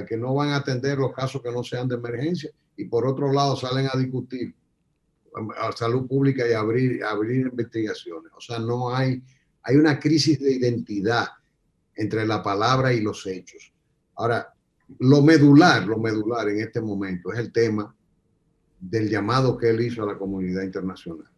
que 0.07 0.16
no 0.16 0.34
van 0.34 0.50
a 0.50 0.57
atender 0.57 0.98
los 0.98 1.14
casos 1.14 1.40
que 1.40 1.50
no 1.50 1.62
sean 1.62 1.88
de 1.88 1.94
emergencia 1.94 2.50
y 2.76 2.84
por 2.84 3.07
otro 3.07 3.32
lado 3.32 3.57
salen 3.57 3.88
a 3.90 3.98
discutir 3.98 4.55
a 5.57 5.72
salud 5.72 6.07
pública 6.07 6.46
y 6.46 6.53
abrir, 6.53 7.03
abrir 7.03 7.46
investigaciones. 7.46 8.30
O 8.36 8.40
sea, 8.40 8.59
no 8.59 8.94
hay, 8.94 9.22
hay 9.62 9.76
una 9.76 9.98
crisis 9.98 10.38
de 10.38 10.53
identidad 10.53 11.28
entre 11.94 12.26
la 12.26 12.42
palabra 12.42 12.92
y 12.92 13.00
los 13.00 13.26
hechos. 13.26 13.72
Ahora, 14.16 14.53
lo 14.98 15.22
medular, 15.22 15.86
lo 15.86 15.98
medular 15.98 16.48
en 16.48 16.60
este 16.60 16.80
momento 16.80 17.32
es 17.32 17.38
el 17.38 17.52
tema 17.52 17.94
del 18.80 19.08
llamado 19.08 19.56
que 19.56 19.70
él 19.70 19.80
hizo 19.80 20.02
a 20.02 20.06
la 20.06 20.18
comunidad 20.18 20.62
internacional. 20.62 21.28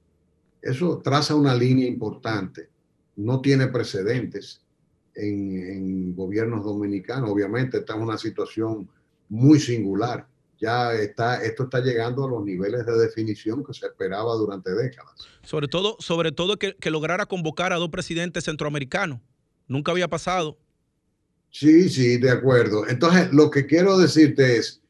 Eso 0.63 1.01
traza 1.03 1.35
una 1.35 1.55
línea 1.55 1.87
importante, 1.87 2.69
no 3.17 3.41
tiene 3.41 3.69
precedentes 3.69 4.63
en, 5.15 6.15
gobiernos 6.17 6.65
dominicanos. 6.65 7.31
Obviamente 7.31 7.79
está 7.79 7.95
en 7.95 8.03
una 8.03 8.19
situación 8.19 8.89
muy 9.29 9.61
singular 9.61 10.27
ya 10.61 10.95
está, 10.95 11.43
esto 11.45 11.65
está 11.65 11.81
llegando 11.81 12.25
a 12.25 12.29
los 12.31 12.45
niveles 12.45 12.87
de 12.87 12.97
definición 12.97 13.65
que 13.65 13.75
se 13.75 13.87
esperaba 13.87 14.35
durante 14.35 14.71
décadas. 14.73 15.15
Sobre 15.43 15.69
todo, 15.69 15.97
sobre 15.99 16.33
todo 16.33 16.57
que, 16.57 16.75
que 16.77 16.91
lograra 16.91 17.27
convocar 17.27 17.73
a 17.73 17.77
dos 17.77 17.91
presidentes 17.91 18.45
centroamericanos. 18.45 19.21
Nunca 19.67 19.93
había 19.93 20.09
pasado. 20.09 20.59
Sí, 21.55 21.89
sí, 21.89 22.17
de 22.17 22.33
acuerdo. 22.33 22.89
Entonces, 22.89 23.33
lo 23.33 23.49
que 23.49 23.65
quiero 23.65 23.97
decirte 23.97 24.57
es 24.57 24.83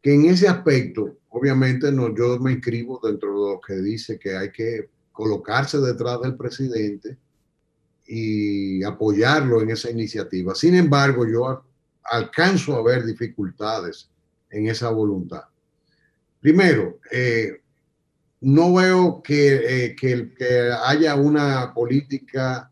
que 0.00 0.14
en 0.14 0.26
ese 0.26 0.46
aspecto, 0.46 1.18
obviamente, 1.30 1.90
no, 1.90 2.14
yo 2.16 2.38
me 2.38 2.52
inscribo 2.52 3.00
dentro 3.02 3.30
de 3.30 3.54
lo 3.54 3.60
que 3.60 3.74
dice 3.82 4.16
que 4.16 4.36
hay 4.36 4.52
que 4.52 4.90
colocarse 5.10 5.78
detrás 5.78 6.20
del 6.20 6.36
presidente 6.36 7.18
y 8.06 8.84
apoyarlo 8.84 9.60
en 9.60 9.70
esa 9.70 9.90
iniciativa. 9.90 10.54
Sin 10.54 10.76
embargo, 10.76 11.26
yo 11.26 11.64
alcanzo 12.04 12.76
a 12.76 12.84
ver 12.84 13.04
dificultades 13.04 14.08
en 14.50 14.68
esa 14.68 14.90
voluntad. 14.90 15.42
Primero, 16.40 17.00
eh, 17.10 17.60
no 18.42 18.72
veo 18.72 19.20
que, 19.20 19.86
eh, 19.86 19.96
que, 19.96 20.32
que, 20.32 20.70
haya 20.84 21.16
una 21.16 21.74
política 21.74 22.70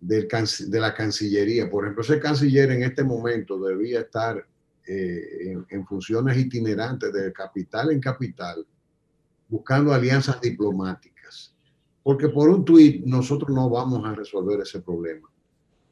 de 0.00 0.80
la 0.80 0.94
Cancillería. 0.94 1.68
Por 1.68 1.84
ejemplo, 1.84 2.02
ese 2.02 2.20
canciller 2.20 2.70
en 2.70 2.82
este 2.82 3.02
momento 3.02 3.58
debía 3.58 4.00
estar 4.00 4.46
eh, 4.86 5.50
en, 5.50 5.66
en, 5.68 5.86
funciones 5.86 6.36
itinerantes 6.36 7.12
de 7.12 7.32
capital 7.32 7.90
en 7.90 8.00
capital, 8.00 8.66
buscando 9.48 9.92
alianzas 9.92 10.40
diplomáticas. 10.40 11.54
Porque 12.02 12.28
por 12.28 12.48
un 12.48 12.64
tuit 12.64 13.04
nosotros 13.04 13.50
no 13.54 13.68
vamos 13.68 14.04
a 14.06 14.14
resolver 14.14 14.60
ese 14.60 14.80
problema. 14.80 15.28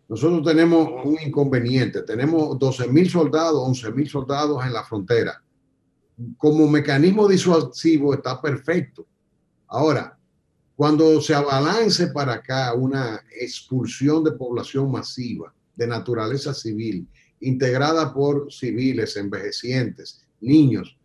Nosotros 0.09 0.44
tenemos 0.44 0.88
un 1.04 1.16
inconveniente. 1.20 2.02
Tenemos 2.02 2.59
12 2.59 2.88
mil 2.88 3.11
soldados, 3.11 3.61
11 3.66 3.92
mil 3.92 4.09
soldados 4.09 4.64
en 4.64 4.72
la 4.72 4.84
frontera. 4.84 5.42
Como 6.36 6.68
mecanismo 6.68 7.28
disuasivo 7.28 8.14
está 8.14 8.40
perfecto. 8.40 9.07
Ahora, 9.66 10.16
cuando 10.77 11.22
se 11.22 11.35
abalance 11.35 12.09
para 12.09 12.35
acá 12.35 12.74
una 12.74 13.22
expulsión 13.41 14.22
de 14.22 14.33
población 14.33 14.93
masiva 14.93 15.53
de 15.74 15.87
naturaleza 15.87 16.53
civil, 16.53 17.09
integrada 17.41 18.12
por 18.12 18.53
civiles, 18.53 19.16
envejecientes, 19.16 20.22
niños, 20.41 20.97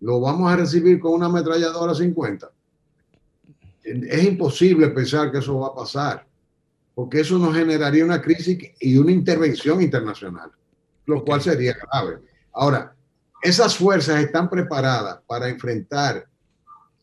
¿lo 0.00 0.20
vamos 0.20 0.50
a 0.50 0.56
recibir 0.56 1.00
con 1.00 1.14
una 1.14 1.26
ametralladora 1.26 1.94
50? 1.94 2.50
Es 3.82 4.24
imposible 4.24 4.88
pensar 4.88 5.32
que 5.32 5.38
eso 5.38 5.58
va 5.58 5.68
a 5.68 5.74
pasar, 5.74 6.26
porque 6.94 7.20
eso 7.20 7.38
nos 7.38 7.56
generaría 7.56 8.04
una 8.04 8.22
crisis 8.22 8.58
y 8.80 8.96
una 8.96 9.10
intervención 9.10 9.82
internacional, 9.82 10.50
lo 11.06 11.18
okay. 11.18 11.26
cual 11.26 11.42
sería 11.42 11.76
grave. 11.90 12.18
Ahora, 12.52 12.94
esas 13.42 13.76
fuerzas 13.76 14.20
están 14.22 14.48
preparadas 14.48 15.20
para 15.26 15.48
enfrentar 15.48 16.28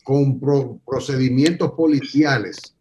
con 0.06 0.40
pro 0.40 0.80
procedimientos 0.86 1.72
policiales 1.72 2.76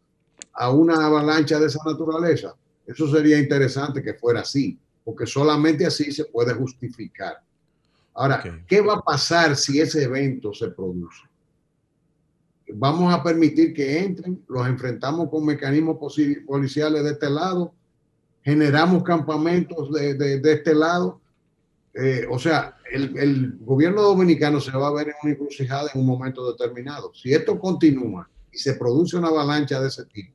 a 0.52 0.70
una 0.70 1.06
avalancha 1.06 1.58
de 1.58 1.68
esa 1.68 1.80
naturaleza, 1.82 2.54
eso 2.86 3.10
sería 3.10 3.38
interesante 3.38 4.02
que 4.02 4.12
fuera 4.12 4.40
así, 4.40 4.78
porque 5.02 5.24
solamente 5.24 5.86
así 5.86 6.12
se 6.12 6.26
puede 6.26 6.52
justificar. 6.52 7.40
Ahora, 8.12 8.40
okay. 8.40 8.62
¿qué 8.68 8.82
va 8.82 8.96
a 8.96 9.00
pasar 9.00 9.56
si 9.56 9.80
ese 9.80 10.04
evento 10.04 10.52
se 10.52 10.68
produce? 10.68 11.22
Vamos 12.74 13.12
a 13.12 13.22
permitir 13.22 13.72
que 13.72 14.00
entren, 14.00 14.44
los 14.46 14.66
enfrentamos 14.68 15.30
con 15.30 15.46
mecanismos 15.46 15.96
policiales 16.46 17.04
de 17.04 17.10
este 17.10 17.30
lado, 17.30 17.72
generamos 18.42 19.02
campamentos 19.02 19.90
de, 19.90 20.12
de, 20.12 20.40
de 20.40 20.52
este 20.52 20.74
lado. 20.74 21.22
Eh, 21.94 22.26
o 22.28 22.38
sea, 22.38 22.76
el, 22.90 23.16
el, 23.16 23.58
gobierno 23.60 24.02
dominicano 24.02 24.60
se 24.60 24.76
va 24.76 24.88
a 24.88 24.92
ver 24.92 25.08
en 25.08 25.14
una 25.22 25.32
encrucijada 25.32 25.90
en 25.94 26.00
un 26.00 26.06
momento 26.06 26.50
determinado. 26.50 27.12
Si 27.14 27.32
esto 27.32 27.58
continúa 27.58 28.28
y 28.50 28.58
se 28.58 28.74
produce 28.74 29.16
una 29.16 29.28
avalancha 29.28 29.80
de 29.80 29.88
ese 29.88 30.04
tipo, 30.06 30.34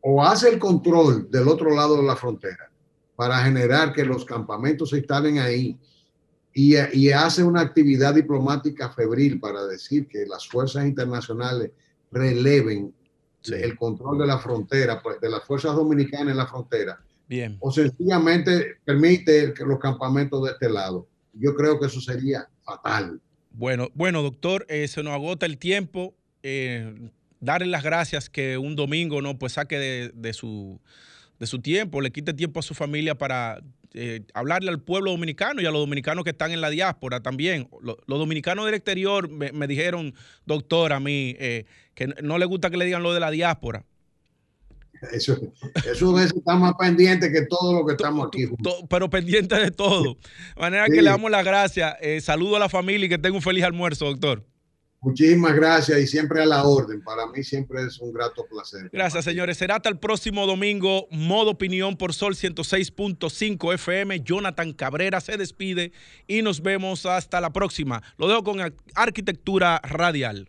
o 0.00 0.24
hace 0.24 0.48
el 0.48 0.58
control 0.58 1.30
del 1.30 1.46
otro 1.46 1.74
lado 1.74 1.96
de 1.96 2.02
la 2.02 2.16
frontera 2.16 2.70
para 3.14 3.38
generar 3.44 3.92
que 3.92 4.04
los 4.04 4.24
campamentos 4.24 4.90
se 4.90 4.98
instalen 4.98 5.38
ahí 5.38 5.78
y, 6.52 6.74
y 6.94 7.10
hace 7.10 7.44
una 7.44 7.60
actividad 7.60 8.14
diplomática 8.14 8.90
febril 8.90 9.38
para 9.38 9.66
decir 9.66 10.08
que 10.08 10.26
las 10.26 10.48
fuerzas 10.48 10.84
internacionales 10.86 11.70
releven 12.10 12.92
sí. 13.40 13.54
el 13.54 13.76
control 13.76 14.18
de 14.18 14.26
la 14.26 14.38
frontera, 14.38 15.00
pues, 15.00 15.20
de 15.20 15.30
las 15.30 15.44
fuerzas 15.44 15.76
dominicanas 15.76 16.32
en 16.32 16.38
la 16.38 16.46
frontera. 16.46 17.00
Bien. 17.30 17.58
O 17.60 17.70
sencillamente 17.70 18.78
permite 18.84 19.54
que 19.54 19.64
los 19.64 19.78
campamentos 19.78 20.42
de 20.42 20.50
este 20.50 20.68
lado. 20.68 21.06
Yo 21.32 21.54
creo 21.54 21.78
que 21.78 21.86
eso 21.86 22.00
sería 22.00 22.48
fatal. 22.64 23.20
Bueno, 23.52 23.88
bueno, 23.94 24.20
doctor, 24.20 24.66
eh, 24.68 24.88
se 24.88 25.04
nos 25.04 25.12
agota 25.12 25.46
el 25.46 25.56
tiempo. 25.56 26.12
Eh, 26.42 26.92
darle 27.38 27.68
las 27.68 27.84
gracias 27.84 28.28
que 28.28 28.58
un 28.58 28.74
domingo 28.74 29.22
no 29.22 29.38
pues 29.38 29.52
saque 29.52 29.78
de, 29.78 30.10
de, 30.12 30.32
su, 30.32 30.80
de 31.38 31.46
su 31.46 31.60
tiempo, 31.60 32.00
le 32.00 32.10
quite 32.10 32.34
tiempo 32.34 32.58
a 32.58 32.62
su 32.64 32.74
familia 32.74 33.14
para 33.14 33.62
eh, 33.94 34.22
hablarle 34.34 34.70
al 34.70 34.80
pueblo 34.80 35.12
dominicano 35.12 35.62
y 35.62 35.66
a 35.66 35.70
los 35.70 35.80
dominicanos 35.80 36.24
que 36.24 36.30
están 36.30 36.50
en 36.50 36.60
la 36.60 36.68
diáspora 36.68 37.20
también. 37.20 37.68
Los, 37.80 37.96
los 38.06 38.18
dominicanos 38.18 38.64
del 38.64 38.74
exterior 38.74 39.28
me, 39.28 39.52
me, 39.52 39.68
dijeron, 39.68 40.14
doctor, 40.46 40.92
a 40.92 40.98
mí, 40.98 41.36
eh, 41.38 41.64
que 41.94 42.08
no 42.08 42.38
le 42.38 42.44
gusta 42.46 42.70
que 42.70 42.76
le 42.76 42.86
digan 42.86 43.04
lo 43.04 43.14
de 43.14 43.20
la 43.20 43.30
diáspora. 43.30 43.84
Eso, 45.12 45.40
eso 45.90 46.18
está 46.18 46.56
más 46.56 46.74
pendiente 46.78 47.32
que 47.32 47.42
todo 47.46 47.72
lo 47.72 47.86
que 47.86 47.92
estamos 47.92 48.26
aquí. 48.26 48.46
Juntos. 48.46 48.84
Pero 48.88 49.08
pendiente 49.08 49.54
de 49.54 49.70
todo. 49.70 50.14
De 50.14 50.60
manera 50.60 50.86
sí. 50.86 50.92
que 50.92 51.02
le 51.02 51.10
damos 51.10 51.30
las 51.30 51.44
gracias. 51.44 51.94
Eh, 52.00 52.20
saludo 52.20 52.56
a 52.56 52.58
la 52.58 52.68
familia 52.68 53.06
y 53.06 53.08
que 53.08 53.18
tenga 53.18 53.36
un 53.36 53.42
feliz 53.42 53.64
almuerzo, 53.64 54.06
doctor. 54.06 54.44
Muchísimas 55.02 55.54
gracias 55.54 55.98
y 55.98 56.06
siempre 56.06 56.42
a 56.42 56.46
la 56.46 56.62
orden. 56.62 57.02
Para 57.02 57.26
mí 57.26 57.42
siempre 57.42 57.82
es 57.84 57.98
un 58.00 58.12
grato 58.12 58.44
placer. 58.50 58.90
Gracias, 58.92 59.24
señores. 59.24 59.56
Será 59.56 59.76
hasta 59.76 59.88
el 59.88 59.98
próximo 59.98 60.46
domingo. 60.46 61.06
Modo 61.10 61.52
opinión 61.52 61.96
por 61.96 62.12
Sol 62.12 62.34
106.5 62.34 63.74
FM. 63.74 64.20
Jonathan 64.20 64.74
Cabrera 64.74 65.22
se 65.22 65.38
despide 65.38 65.92
y 66.26 66.42
nos 66.42 66.60
vemos 66.60 67.06
hasta 67.06 67.40
la 67.40 67.50
próxima. 67.50 68.02
Lo 68.18 68.28
dejo 68.28 68.44
con 68.44 68.58
arquitectura 68.94 69.80
radial. 69.82 70.46